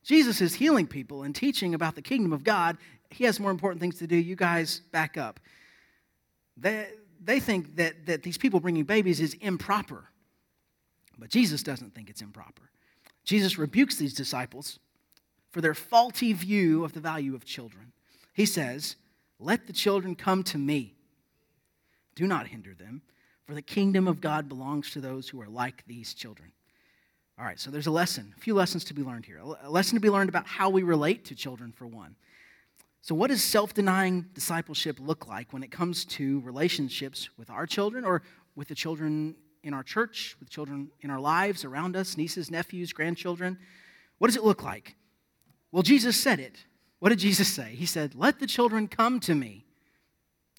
Jesus 0.03 0.41
is 0.41 0.55
healing 0.55 0.87
people 0.87 1.25
and 1.25 1.35
teaching 1.35 1.75
about 1.75 1.95
the 1.95 2.01
kingdom 2.01 2.33
of 2.33 2.43
God. 2.43 2.79
He 3.11 3.25
has 3.25 3.39
more 3.39 3.51
important 3.51 3.83
things 3.83 3.99
to 3.99 4.07
do. 4.07 4.17
You 4.17 4.35
guys 4.35 4.81
back 4.93 5.19
up. 5.19 5.39
They, 6.57 6.89
they 7.23 7.39
think 7.39 7.77
that, 7.77 8.07
that 8.07 8.23
these 8.23 8.39
people 8.39 8.61
bringing 8.61 8.85
babies 8.85 9.21
is 9.21 9.35
improper 9.43 10.09
but 11.19 11.31
Jesus 11.31 11.63
doesn't 11.63 11.95
think 11.95 12.11
it's 12.11 12.23
improper. 12.23 12.71
Jesus 13.25 13.59
rebukes 13.59 13.97
these 13.97 14.15
disciples 14.15 14.79
for 15.51 15.61
their 15.61 15.75
faulty 15.75 16.33
view 16.33 16.85
of 16.85 16.93
the 16.93 17.01
value 17.01 17.35
of 17.35 17.45
children. 17.45 17.93
He 18.33 18.47
says, 18.47 18.97
Let 19.39 19.67
the 19.67 19.73
children 19.73 20.15
come 20.15 20.43
to 20.45 20.59
me. 20.59 20.95
Do 22.15 22.27
not 22.27 22.49
hinder 22.49 22.75
them, 22.75 23.03
for 23.47 23.55
the 23.55 23.63
kingdom 23.63 24.07
of 24.07 24.21
God 24.21 24.49
belongs 24.49 24.91
to 24.93 25.01
those 25.01 25.29
who 25.29 25.41
are 25.41 25.49
like 25.49 25.85
these 25.87 26.15
children. 26.15 26.53
All 27.39 27.45
right, 27.45 27.59
so 27.59 27.71
there's 27.71 27.89
a 27.89 27.93
lesson, 27.93 28.33
a 28.37 28.41
few 28.41 28.55
lessons 28.55 28.85
to 28.85 28.95
be 28.95 29.03
learned 29.03 29.27
here. 29.27 29.41
A 29.63 29.71
lesson 29.71 29.97
to 29.97 30.01
be 30.01 30.11
learned 30.11 30.29
about 30.29 30.47
how 30.47 30.71
we 30.71 30.83
relate 30.83 31.25
to 31.27 31.35
children, 31.35 31.73
for 31.73 31.87
one. 31.87 32.15
So, 33.03 33.15
what 33.15 33.29
does 33.29 33.43
self 33.43 33.75
denying 33.75 34.27
discipleship 34.35 34.99
look 35.01 35.27
like 35.27 35.53
when 35.53 35.63
it 35.63 35.71
comes 35.71 36.05
to 36.07 36.41
relationships 36.41 37.29
with 37.37 37.51
our 37.51 37.67
children 37.67 38.05
or 38.05 38.23
with 38.57 38.69
the 38.69 38.75
children 38.75 39.35
in 39.65 39.75
our 39.75 39.83
church, 39.83 40.37
with 40.39 40.51
children 40.51 40.91
in 41.01 41.11
our 41.11 41.19
lives, 41.19 41.65
around 41.65 41.97
us, 41.97 42.17
nieces, 42.17 42.51
nephews, 42.51 42.93
grandchildren? 42.93 43.59
What 44.19 44.29
does 44.29 44.37
it 44.37 44.45
look 44.45 44.63
like? 44.63 44.95
Well, 45.73 45.83
Jesus 45.83 46.17
said 46.17 46.39
it. 46.39 46.65
What 47.01 47.09
did 47.09 47.19
Jesus 47.19 47.49
say? 47.49 47.75
He 47.75 47.87
said, 47.87 48.15
Let 48.15 48.39
the 48.39 48.47
children 48.47 48.87
come 48.87 49.19
to 49.21 49.35
me, 49.35 49.65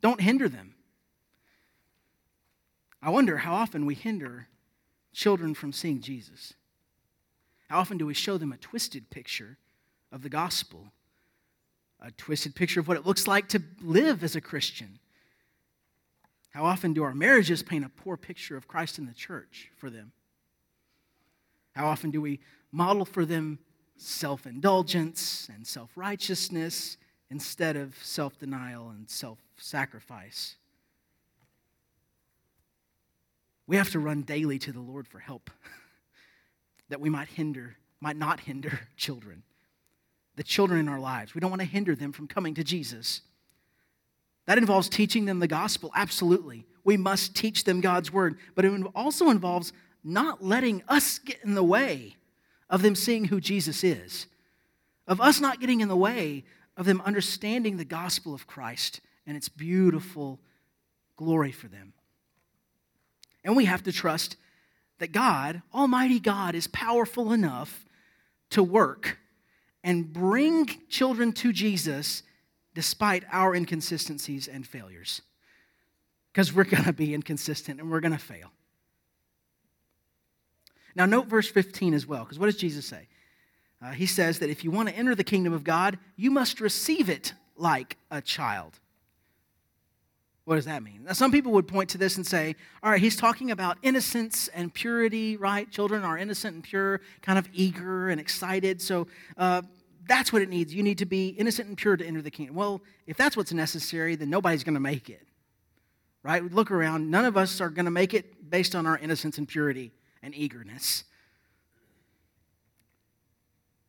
don't 0.01 0.19
hinder 0.19 0.49
them. 0.49 0.75
I 3.01 3.09
wonder 3.11 3.37
how 3.37 3.53
often 3.53 3.85
we 3.85 3.95
hinder 3.95 4.47
children 5.13 5.53
from 5.53 5.71
seeing 5.71 6.01
Jesus. 6.01 6.53
How 7.69 7.79
often 7.79 7.97
do 7.97 8.05
we 8.05 8.13
show 8.13 8.37
them 8.37 8.51
a 8.51 8.57
twisted 8.57 9.09
picture 9.09 9.57
of 10.11 10.23
the 10.23 10.29
gospel? 10.29 10.91
A 11.99 12.11
twisted 12.11 12.55
picture 12.55 12.79
of 12.79 12.87
what 12.87 12.97
it 12.97 13.05
looks 13.05 13.27
like 13.27 13.47
to 13.49 13.61
live 13.81 14.23
as 14.23 14.35
a 14.35 14.41
Christian? 14.41 14.99
How 16.55 16.63
often 16.63 16.93
do 16.93 17.03
our 17.03 17.13
marriages 17.13 17.61
paint 17.61 17.83
a 17.83 17.89
poor 17.89 18.15
picture 18.15 18.55
of 18.55 18.65
Christ 18.65 18.97
in 18.97 19.07
the 19.07 19.13
church 19.13 19.71
for 19.75 19.89
them? 19.89 20.13
How 21.73 21.87
often 21.87 22.11
do 22.11 22.21
we 22.21 22.39
model 22.71 23.03
for 23.03 23.25
them 23.25 23.59
self 23.97 24.47
indulgence 24.47 25.49
and 25.53 25.67
self 25.67 25.91
righteousness 25.97 26.95
instead 27.29 27.75
of 27.75 27.93
self 28.01 28.39
denial 28.39 28.87
and 28.87 29.09
self 29.09 29.37
sacrifice? 29.57 30.55
We 33.67 33.75
have 33.75 33.89
to 33.89 33.99
run 33.99 34.21
daily 34.21 34.57
to 34.59 34.71
the 34.71 34.79
Lord 34.79 35.09
for 35.09 35.19
help. 35.19 35.51
that 36.87 37.01
we 37.01 37.09
might 37.09 37.27
hinder, 37.27 37.75
might 37.99 38.15
not 38.15 38.39
hinder 38.39 38.79
children, 38.95 39.43
the 40.37 40.43
children 40.43 40.79
in 40.79 40.87
our 40.87 41.01
lives. 41.01 41.35
We 41.35 41.41
don't 41.41 41.51
want 41.51 41.63
to 41.63 41.67
hinder 41.67 41.97
them 41.97 42.13
from 42.13 42.29
coming 42.29 42.53
to 42.53 42.63
Jesus. 42.63 43.23
That 44.45 44.57
involves 44.57 44.89
teaching 44.89 45.25
them 45.25 45.39
the 45.39 45.47
gospel, 45.47 45.91
absolutely. 45.95 46.65
We 46.83 46.97
must 46.97 47.35
teach 47.35 47.63
them 47.63 47.81
God's 47.81 48.13
word, 48.13 48.37
but 48.53 48.63
it 48.63 48.83
also 48.93 49.29
involves 49.29 49.73
not 50.03 50.43
letting 50.43 50.83
us 50.87 51.17
get 51.19 51.39
in 51.43 51.55
the 51.55 51.63
way 51.63 52.15
of 52.69 52.81
them 52.81 52.95
seeing 52.95 53.25
who 53.25 53.41
Jesus 53.41 53.83
is, 53.83 54.27
of 55.07 55.19
us 55.19 55.39
not 55.39 55.59
getting 55.59 55.81
in 55.81 55.87
the 55.87 55.95
way 55.95 56.43
of 56.77 56.85
them 56.85 57.01
understanding 57.05 57.77
the 57.77 57.85
gospel 57.85 58.33
of 58.33 58.47
Christ 58.47 59.01
and 59.25 59.35
its 59.35 59.49
beautiful 59.49 60.39
glory 61.15 61.51
for 61.51 61.67
them. 61.67 61.93
And 63.43 63.55
we 63.55 63.65
have 63.65 63.83
to 63.83 63.91
trust 63.91 64.37
that 64.99 65.11
God, 65.11 65.61
Almighty 65.73 66.19
God, 66.19 66.55
is 66.55 66.67
powerful 66.67 67.31
enough 67.31 67.85
to 68.51 68.63
work 68.63 69.17
and 69.83 70.11
bring 70.11 70.67
children 70.89 71.31
to 71.33 71.53
Jesus 71.53 72.23
despite 72.75 73.23
our 73.31 73.55
inconsistencies 73.55 74.47
and 74.47 74.67
failures. 74.67 75.21
Because 76.31 76.53
we're 76.53 76.65
going 76.65 76.83
to 76.83 76.93
be 76.93 77.15
inconsistent 77.15 77.79
and 77.79 77.89
we're 77.89 78.01
going 78.01 78.11
to 78.11 78.19
fail. 78.19 78.51
Now, 80.93 81.05
note 81.05 81.27
verse 81.27 81.49
15 81.49 81.93
as 81.93 82.05
well, 82.05 82.23
because 82.23 82.37
what 82.37 82.45
does 82.45 82.57
Jesus 82.57 82.85
say? 82.85 83.07
Uh, 83.81 83.91
he 83.91 84.05
says 84.05 84.39
that 84.39 84.49
if 84.49 84.63
you 84.63 84.71
want 84.71 84.89
to 84.89 84.95
enter 84.95 85.15
the 85.15 85.23
kingdom 85.23 85.53
of 85.53 85.63
God, 85.63 85.97
you 86.15 86.31
must 86.31 86.61
receive 86.61 87.09
it 87.09 87.33
like 87.57 87.97
a 88.11 88.21
child. 88.21 88.79
What 90.45 90.55
does 90.55 90.65
that 90.65 90.83
mean? 90.83 91.03
Now, 91.05 91.13
some 91.13 91.31
people 91.31 91.51
would 91.53 91.67
point 91.67 91.89
to 91.91 91.97
this 91.97 92.17
and 92.17 92.25
say, 92.25 92.55
all 92.83 92.91
right, 92.91 93.01
he's 93.01 93.15
talking 93.15 93.51
about 93.51 93.77
innocence 93.81 94.47
and 94.49 94.73
purity, 94.73 95.37
right? 95.37 95.69
Children 95.71 96.03
are 96.03 96.17
innocent 96.17 96.53
and 96.55 96.63
pure, 96.63 97.01
kind 97.21 97.39
of 97.39 97.49
eager 97.51 98.09
and 98.09 98.21
excited. 98.21 98.81
So 98.81 99.07
uh, 99.37 99.63
that's 100.07 100.31
what 100.31 100.41
it 100.41 100.49
needs. 100.49 100.73
You 100.73 100.83
need 100.83 100.97
to 100.99 101.05
be 101.05 101.29
innocent 101.29 101.67
and 101.67 101.77
pure 101.77 101.97
to 101.97 102.05
enter 102.05 102.21
the 102.21 102.31
kingdom. 102.31 102.55
Well, 102.55 102.81
if 103.07 103.17
that's 103.17 103.35
what's 103.35 103.53
necessary, 103.53 104.15
then 104.15 104.29
nobody's 104.29 104.63
going 104.63 104.75
to 104.75 104.79
make 104.79 105.09
it, 105.09 105.27
right? 106.23 106.43
We 106.43 106.49
Look 106.49 106.71
around. 106.71 107.09
None 107.09 107.25
of 107.25 107.37
us 107.37 107.61
are 107.61 107.69
going 107.69 107.85
to 107.85 107.91
make 107.91 108.13
it 108.13 108.49
based 108.49 108.75
on 108.75 108.85
our 108.85 108.97
innocence 108.97 109.37
and 109.37 109.47
purity 109.47 109.91
and 110.21 110.35
eagerness. 110.35 111.05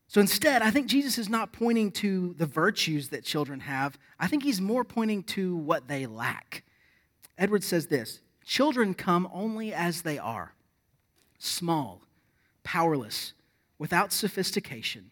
So 0.07 0.21
instead, 0.21 0.61
I 0.61 0.71
think 0.71 0.87
Jesus 0.87 1.17
is 1.17 1.29
not 1.29 1.51
pointing 1.51 1.91
to 1.93 2.33
the 2.37 2.45
virtues 2.45 3.09
that 3.09 3.23
children 3.23 3.59
have. 3.61 3.99
I 4.19 4.27
think 4.27 4.43
he's 4.43 4.61
more 4.61 4.83
pointing 4.83 5.23
to 5.23 5.55
what 5.57 5.87
they 5.87 6.05
lack. 6.05 6.63
Edwards 7.37 7.65
says 7.65 7.87
this 7.87 8.21
Children 8.45 8.93
come 8.93 9.27
only 9.33 9.73
as 9.73 10.01
they 10.01 10.17
are 10.17 10.53
small, 11.37 12.01
powerless, 12.63 13.33
without 13.77 14.11
sophistication, 14.11 15.11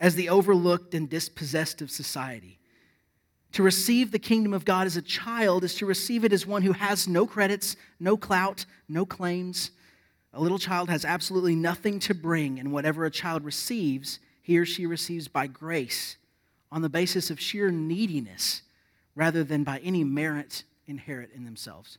as 0.00 0.14
the 0.14 0.28
overlooked 0.28 0.94
and 0.94 1.08
dispossessed 1.08 1.82
of 1.82 1.90
society. 1.90 2.58
To 3.52 3.62
receive 3.62 4.10
the 4.10 4.18
kingdom 4.18 4.52
of 4.52 4.64
God 4.64 4.86
as 4.86 4.96
a 4.96 5.02
child 5.02 5.64
is 5.64 5.74
to 5.76 5.86
receive 5.86 6.24
it 6.24 6.32
as 6.32 6.46
one 6.46 6.62
who 6.62 6.72
has 6.72 7.08
no 7.08 7.26
credits, 7.26 7.76
no 7.98 8.16
clout, 8.16 8.66
no 8.88 9.06
claims. 9.06 9.70
A 10.32 10.40
little 10.40 10.58
child 10.58 10.90
has 10.90 11.04
absolutely 11.04 11.56
nothing 11.56 11.98
to 12.00 12.14
bring, 12.14 12.60
and 12.60 12.72
whatever 12.72 13.04
a 13.04 13.10
child 13.10 13.44
receives, 13.44 14.18
he 14.42 14.58
or 14.58 14.66
she 14.66 14.86
receives 14.86 15.28
by 15.28 15.46
grace 15.46 16.16
on 16.70 16.82
the 16.82 16.88
basis 16.88 17.30
of 17.30 17.40
sheer 17.40 17.70
neediness 17.70 18.62
rather 19.14 19.42
than 19.42 19.64
by 19.64 19.78
any 19.78 20.04
merit 20.04 20.64
inherent 20.86 21.30
in 21.34 21.44
themselves. 21.44 21.98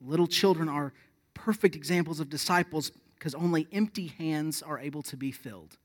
Little 0.00 0.26
children 0.26 0.68
are 0.68 0.92
perfect 1.34 1.74
examples 1.74 2.20
of 2.20 2.28
disciples 2.28 2.90
because 3.14 3.34
only 3.34 3.66
empty 3.72 4.08
hands 4.08 4.62
are 4.62 4.78
able 4.78 5.02
to 5.02 5.16
be 5.16 5.30
filled. 5.30 5.78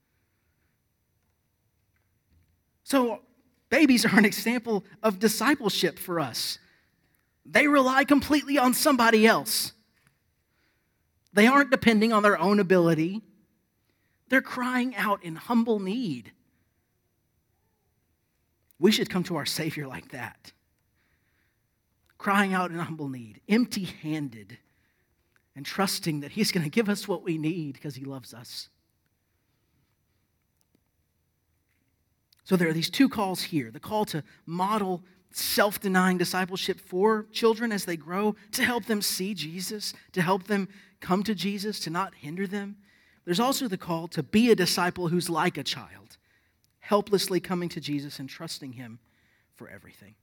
So, 2.84 3.22
babies 3.70 4.06
are 4.06 4.18
an 4.18 4.26
example 4.26 4.84
of 5.04 5.20
discipleship 5.20 6.00
for 6.00 6.20
us. 6.20 6.60
They 7.46 7.68
rely 7.68 8.04
completely 8.04 8.58
on 8.58 8.74
somebody 8.74 9.26
else. 9.26 9.74
They 11.34 11.48
aren't 11.48 11.72
depending 11.72 12.12
on 12.12 12.24
their 12.24 12.40
own 12.40 12.60
ability. 12.60 13.22
They're 14.30 14.42
crying 14.42 14.96
out 14.96 15.24
in 15.24 15.36
humble 15.36 15.80
need. 15.80 16.32
We 18.80 18.92
should 18.92 19.10
come 19.10 19.24
to 19.26 19.36
our 19.36 19.46
Savior 19.46 19.88
like 19.88 20.10
that. 20.12 20.52
Crying 22.18 22.54
out 22.54 22.72
in 22.72 22.80
humble 22.80 23.10
need, 23.10 23.42
empty 23.48 23.86
handed, 23.86 24.58
and 25.56 25.66
trusting 25.66 26.22
that 26.22 26.32
He's 26.32 26.52
going 26.52 26.64
to 26.64 26.70
give 26.70 26.90
us 26.90 27.08
what 27.08 27.24
we 27.24 27.38
need 27.38 27.74
because 27.74 27.96
He 27.96 28.06
loves 28.06 28.34
us. 28.34 28.70
So 32.52 32.58
there 32.58 32.68
are 32.68 32.74
these 32.74 32.90
two 32.90 33.08
calls 33.08 33.44
here 33.44 33.72
the 33.72 33.80
call 33.80 34.04
to 34.08 34.26
model 34.46 35.02
self 35.32 35.80
denying 35.80 36.18
discipleship 36.18 36.82
for 36.82 37.26
children 37.32 37.72
as 37.72 37.86
they 37.86 37.96
grow, 37.96 38.36
to 38.52 38.66
help 38.66 38.88
them 38.88 39.02
see 39.02 39.34
Jesus, 39.34 39.94
to 40.12 40.22
help 40.22 40.48
them 40.48 40.68
come 41.00 41.24
to 41.24 41.34
Jesus, 41.34 41.80
to 41.80 41.90
not 41.90 42.14
hinder 42.14 42.46
them, 42.46 42.76
there's 43.24 43.40
also 43.40 43.70
the 43.70 43.78
call 43.78 44.10
to 44.10 44.22
be 44.22 44.52
a 44.52 44.56
disciple 44.56 45.08
who's 45.08 45.30
like 45.30 45.58
a 45.58 45.64
child, 45.64 46.18
helplessly 46.82 47.40
coming 47.40 47.70
to 47.70 47.80
Jesus 47.80 48.20
and 48.20 48.28
trusting 48.28 48.74
Him 48.74 49.00
for 49.56 49.70
everything. 49.70 50.16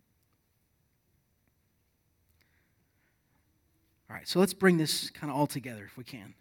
All 4.11 4.17
right, 4.17 4.29
so 4.29 4.39
let's 4.39 4.53
bring 4.53 4.77
this 4.77 5.09
kind 5.09 5.31
of 5.31 5.39
all 5.39 5.47
together 5.47 5.85
if 5.87 5.97
we 5.97 6.05
can. 6.05 6.35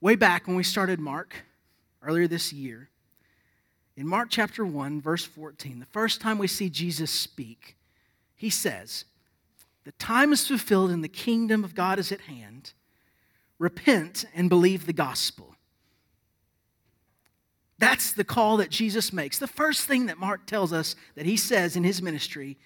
Way 0.00 0.14
back 0.14 0.46
when 0.46 0.54
we 0.54 0.62
started 0.62 1.00
Mark, 1.00 1.34
earlier 2.04 2.28
this 2.28 2.52
year, 2.52 2.90
in 3.98 4.06
Mark 4.06 4.28
chapter 4.30 4.64
1, 4.64 5.00
verse 5.00 5.24
14, 5.24 5.80
the 5.80 5.86
first 5.86 6.20
time 6.20 6.38
we 6.38 6.46
see 6.46 6.70
Jesus 6.70 7.10
speak, 7.10 7.76
he 8.36 8.48
says, 8.48 9.04
The 9.82 9.90
time 9.90 10.32
is 10.32 10.46
fulfilled 10.46 10.92
and 10.92 11.02
the 11.02 11.08
kingdom 11.08 11.64
of 11.64 11.74
God 11.74 11.98
is 11.98 12.12
at 12.12 12.20
hand 12.20 12.74
repent 13.58 14.24
and 14.36 14.48
believe 14.48 14.86
the 14.86 14.92
gospel. 14.92 15.56
That's 17.80 18.12
the 18.12 18.22
call 18.22 18.58
that 18.58 18.70
Jesus 18.70 19.12
makes. 19.12 19.40
The 19.40 19.48
first 19.48 19.88
thing 19.88 20.06
that 20.06 20.16
Mark 20.16 20.46
tells 20.46 20.72
us 20.72 20.94
that 21.16 21.26
he 21.26 21.36
says 21.36 21.74
in 21.74 21.82
his 21.82 22.00
ministry 22.00 22.56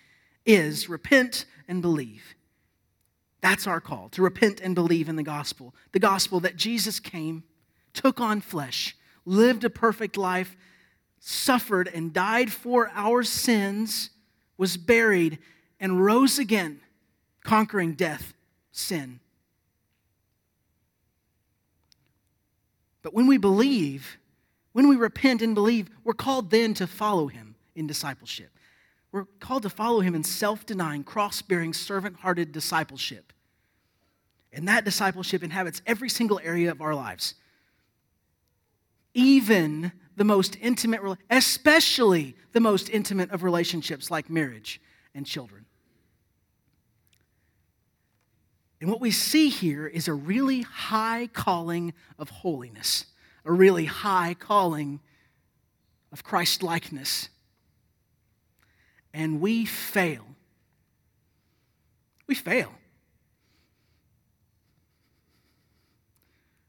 is 0.44 0.90
repent 0.90 1.46
and 1.66 1.80
believe. 1.80 2.34
That's 3.40 3.66
our 3.66 3.80
call 3.80 4.10
to 4.10 4.20
repent 4.20 4.60
and 4.60 4.74
believe 4.74 5.08
in 5.08 5.16
the 5.16 5.22
gospel. 5.22 5.74
The 5.92 5.98
gospel 5.98 6.40
that 6.40 6.56
Jesus 6.56 7.00
came, 7.00 7.44
took 7.94 8.20
on 8.20 8.42
flesh, 8.42 8.94
lived 9.24 9.64
a 9.64 9.70
perfect 9.70 10.18
life, 10.18 10.58
suffered 11.24 11.88
and 11.88 12.12
died 12.12 12.52
for 12.52 12.90
our 12.94 13.22
sins, 13.22 14.10
was 14.56 14.76
buried, 14.76 15.38
and 15.80 16.04
rose 16.04 16.38
again, 16.38 16.80
conquering 17.42 17.94
death, 17.94 18.34
sin, 18.70 19.20
But 23.02 23.12
when 23.12 23.26
we 23.26 23.36
believe, 23.36 24.18
when 24.72 24.88
we 24.88 24.96
repent 24.96 25.42
and 25.42 25.54
believe, 25.54 25.90
we're 26.04 26.14
called 26.14 26.50
then 26.50 26.72
to 26.74 26.86
follow 26.86 27.26
him 27.26 27.56
in 27.74 27.86
discipleship. 27.86 28.50
We're 29.10 29.26
called 29.40 29.64
to 29.64 29.70
follow 29.70 30.00
him 30.00 30.14
in 30.14 30.24
self 30.24 30.64
denying, 30.64 31.04
cross 31.04 31.42
bearing, 31.42 31.74
servant 31.74 32.16
hearted 32.20 32.52
discipleship. 32.52 33.32
And 34.52 34.68
that 34.68 34.84
discipleship 34.84 35.42
inhabits 35.42 35.82
every 35.86 36.08
single 36.08 36.40
area 36.42 36.70
of 36.70 36.80
our 36.80 36.94
lives. 36.94 37.34
Even 39.14 39.92
the 40.16 40.24
most 40.24 40.56
intimate, 40.60 41.00
especially 41.30 42.36
the 42.52 42.60
most 42.60 42.90
intimate 42.90 43.30
of 43.30 43.42
relationships 43.42 44.10
like 44.10 44.28
marriage 44.28 44.80
and 45.14 45.26
children. 45.26 45.66
And 48.80 48.90
what 48.90 49.00
we 49.00 49.12
see 49.12 49.48
here 49.48 49.86
is 49.86 50.08
a 50.08 50.12
really 50.12 50.62
high 50.62 51.28
calling 51.32 51.94
of 52.18 52.30
holiness, 52.30 53.06
a 53.44 53.52
really 53.52 53.84
high 53.84 54.34
calling 54.34 55.00
of 56.10 56.24
Christ 56.24 56.62
likeness. 56.62 57.28
And 59.14 59.40
we 59.40 59.64
fail. 59.66 60.26
We 62.26 62.34
fail. 62.34 62.72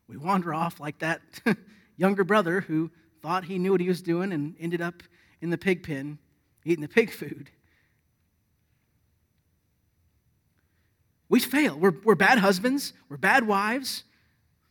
We 0.07 0.17
wander 0.17 0.53
off 0.53 0.79
like 0.79 0.99
that 0.99 1.21
younger 1.97 2.23
brother 2.23 2.61
who 2.61 2.91
thought 3.23 3.45
he 3.45 3.57
knew 3.57 3.71
what 3.71 3.79
he 3.79 3.87
was 3.87 4.01
doing 4.01 4.33
and 4.33 4.53
ended 4.59 4.81
up 4.81 5.01
in 5.41 5.49
the 5.49 5.57
pig 5.57 5.81
pen 5.81 6.19
eating 6.65 6.81
the 6.81 6.89
pig 6.89 7.09
food. 7.09 7.49
We 11.29 11.39
fail. 11.39 11.77
We're, 11.79 11.93
we're 12.03 12.15
bad 12.15 12.39
husbands, 12.39 12.93
we're 13.09 13.17
bad 13.17 13.47
wives, 13.47 14.03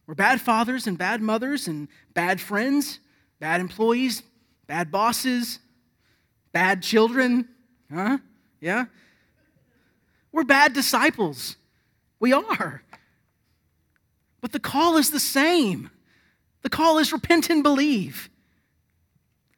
we're 0.06 0.14
bad 0.14 0.40
fathers 0.40 0.86
and 0.86 0.96
bad 0.96 1.22
mothers 1.22 1.66
and 1.66 1.88
bad 2.14 2.40
friends, 2.40 3.00
bad 3.40 3.60
employees, 3.60 4.22
bad 4.66 4.90
bosses, 4.90 5.58
bad 6.52 6.82
children. 6.82 7.48
Huh? 7.92 8.18
Yeah? 8.60 8.84
We're 10.30 10.44
bad 10.44 10.74
disciples. 10.74 11.56
We 12.20 12.32
are. 12.32 12.82
But 14.40 14.52
the 14.52 14.60
call 14.60 14.98
is 14.98 15.10
the 15.10 15.20
same. 15.20 15.90
The 16.62 16.70
call 16.70 16.98
is 16.98 17.12
repent 17.12 17.48
and 17.50 17.62
believe. 17.62 18.28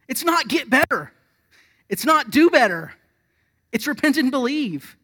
It's 0.09 0.25
not 0.25 0.49
get 0.49 0.71
better, 0.71 1.13
it's 1.89 2.05
not 2.05 2.31
do 2.31 2.51
better, 2.51 2.93
it's 3.73 3.87
repent 3.87 4.17
and 4.17 4.31
believe. 4.31 4.97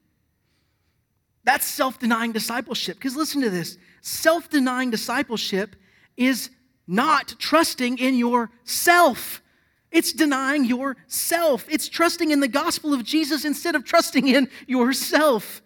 That's 1.45 1.65
self 1.65 1.99
denying 1.99 2.33
discipleship. 2.33 2.97
Because 2.97 3.17
listen 3.17 3.41
to 3.43 3.51
this 3.51 3.79
self 4.03 4.49
denying 4.51 4.91
discipleship 4.91 5.77
is 6.17 6.51
not 6.87 7.35
trusting 7.39 7.99
in 7.99 8.15
yourself. 8.15 9.43
It's 9.91 10.13
denying 10.13 10.65
yourself. 10.65 11.67
It's 11.69 11.89
trusting 11.89 12.31
in 12.31 12.41
the 12.41 12.49
gospel 12.49 12.95
of 12.95 13.05
Jesus 13.05 13.45
instead 13.45 13.75
of 13.75 13.85
trusting 13.85 14.29
in 14.29 14.49
yourself. 14.67 15.63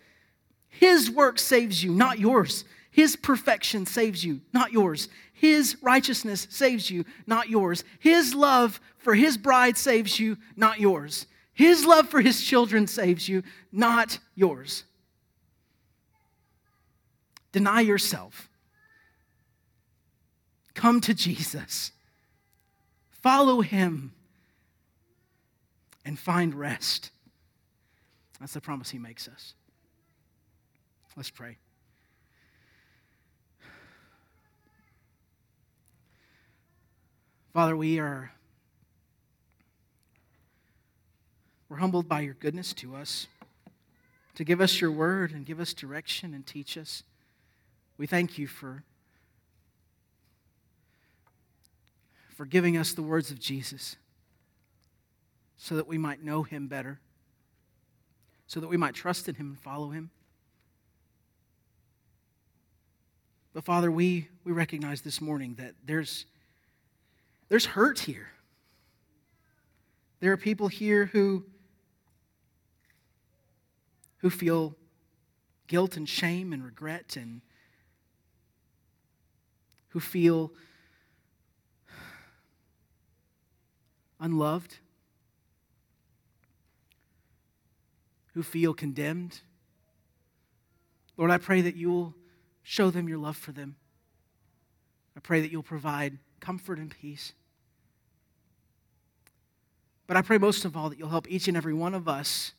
His 0.68 1.10
work 1.10 1.38
saves 1.38 1.84
you, 1.84 1.92
not 1.92 2.18
yours. 2.18 2.64
His 2.90 3.16
perfection 3.16 3.86
saves 3.86 4.24
you, 4.24 4.40
not 4.52 4.72
yours. 4.72 5.08
His 5.32 5.76
righteousness 5.82 6.46
saves 6.48 6.90
you, 6.90 7.04
not 7.26 7.48
yours. 7.48 7.84
His 7.98 8.34
love 8.34 8.80
for 9.04 9.14
his 9.14 9.36
bride 9.36 9.76
saves 9.76 10.18
you, 10.18 10.38
not 10.56 10.80
yours. 10.80 11.26
His 11.52 11.84
love 11.84 12.08
for 12.08 12.20
his 12.20 12.42
children 12.42 12.86
saves 12.86 13.28
you, 13.28 13.42
not 13.70 14.18
yours. 14.34 14.84
Deny 17.52 17.82
yourself. 17.82 18.48
Come 20.74 21.00
to 21.02 21.14
Jesus. 21.14 21.92
Follow 23.10 23.60
him 23.60 24.12
and 26.04 26.18
find 26.18 26.54
rest. 26.54 27.10
That's 28.40 28.54
the 28.54 28.60
promise 28.60 28.90
he 28.90 28.98
makes 28.98 29.28
us. 29.28 29.54
Let's 31.16 31.30
pray. 31.30 31.58
Father, 37.52 37.76
we 37.76 38.00
are 38.00 38.32
we're 41.74 41.80
humbled 41.80 42.08
by 42.08 42.20
your 42.20 42.34
goodness 42.34 42.72
to 42.72 42.94
us, 42.94 43.26
to 44.36 44.44
give 44.44 44.60
us 44.60 44.80
your 44.80 44.92
word 44.92 45.32
and 45.32 45.44
give 45.44 45.58
us 45.58 45.74
direction 45.74 46.32
and 46.32 46.46
teach 46.46 46.78
us. 46.78 47.02
We 47.98 48.06
thank 48.06 48.38
you 48.38 48.46
for, 48.46 48.84
for 52.36 52.46
giving 52.46 52.76
us 52.76 52.92
the 52.92 53.02
words 53.02 53.32
of 53.32 53.40
Jesus 53.40 53.96
so 55.56 55.74
that 55.74 55.88
we 55.88 55.98
might 55.98 56.22
know 56.22 56.44
him 56.44 56.68
better, 56.68 57.00
so 58.46 58.60
that 58.60 58.68
we 58.68 58.76
might 58.76 58.94
trust 58.94 59.28
in 59.28 59.34
him 59.34 59.48
and 59.48 59.58
follow 59.58 59.90
him. 59.90 60.10
But 63.52 63.64
Father, 63.64 63.90
we, 63.90 64.28
we 64.44 64.52
recognize 64.52 65.00
this 65.00 65.20
morning 65.20 65.56
that 65.58 65.74
there's 65.84 66.24
there's 67.48 67.66
hurt 67.66 67.98
here. 67.98 68.28
There 70.20 70.30
are 70.30 70.36
people 70.36 70.68
here 70.68 71.06
who, 71.06 71.44
who 74.24 74.30
feel 74.30 74.74
guilt 75.66 75.98
and 75.98 76.08
shame 76.08 76.54
and 76.54 76.64
regret 76.64 77.14
and 77.14 77.42
who 79.88 80.00
feel 80.00 80.50
unloved, 84.18 84.78
who 88.32 88.42
feel 88.42 88.72
condemned. 88.72 89.42
Lord, 91.18 91.30
I 91.30 91.36
pray 91.36 91.60
that 91.60 91.76
you'll 91.76 92.14
show 92.62 92.88
them 92.88 93.10
your 93.10 93.18
love 93.18 93.36
for 93.36 93.52
them. 93.52 93.76
I 95.14 95.20
pray 95.20 95.42
that 95.42 95.52
you'll 95.52 95.62
provide 95.62 96.16
comfort 96.40 96.78
and 96.78 96.90
peace. 96.90 97.34
But 100.06 100.16
I 100.16 100.22
pray 100.22 100.38
most 100.38 100.64
of 100.64 100.78
all 100.78 100.88
that 100.88 100.98
you'll 100.98 101.10
help 101.10 101.30
each 101.30 101.46
and 101.46 101.58
every 101.58 101.74
one 101.74 101.92
of 101.92 102.08
us 102.08 102.54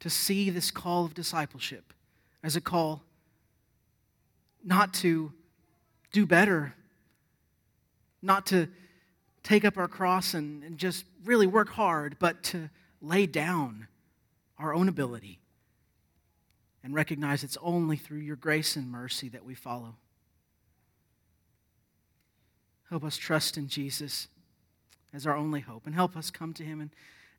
to 0.00 0.10
see 0.10 0.50
this 0.50 0.70
call 0.70 1.04
of 1.04 1.14
discipleship 1.14 1.92
as 2.42 2.56
a 2.56 2.60
call 2.60 3.02
not 4.64 4.94
to 4.94 5.32
do 6.12 6.26
better, 6.26 6.74
not 8.22 8.46
to 8.46 8.68
take 9.42 9.64
up 9.64 9.76
our 9.76 9.88
cross 9.88 10.34
and, 10.34 10.62
and 10.62 10.78
just 10.78 11.04
really 11.24 11.46
work 11.46 11.68
hard, 11.70 12.16
but 12.18 12.42
to 12.42 12.70
lay 13.02 13.26
down 13.26 13.86
our 14.58 14.74
own 14.74 14.88
ability 14.88 15.38
and 16.82 16.94
recognize 16.94 17.44
it's 17.44 17.58
only 17.62 17.96
through 17.96 18.18
your 18.18 18.36
grace 18.36 18.76
and 18.76 18.90
mercy 18.90 19.28
that 19.28 19.44
we 19.44 19.54
follow. 19.54 19.96
Help 22.90 23.04
us 23.04 23.16
trust 23.16 23.56
in 23.56 23.68
Jesus 23.68 24.28
as 25.12 25.26
our 25.26 25.36
only 25.36 25.60
hope 25.60 25.86
and 25.86 25.94
help 25.94 26.16
us 26.16 26.30
come 26.30 26.52
to 26.54 26.64
him 26.64 26.80
and, 26.80 26.90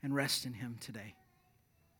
and 0.03 0.15
rest 0.15 0.45
in 0.45 0.53
him 0.53 0.77
today. 0.79 1.15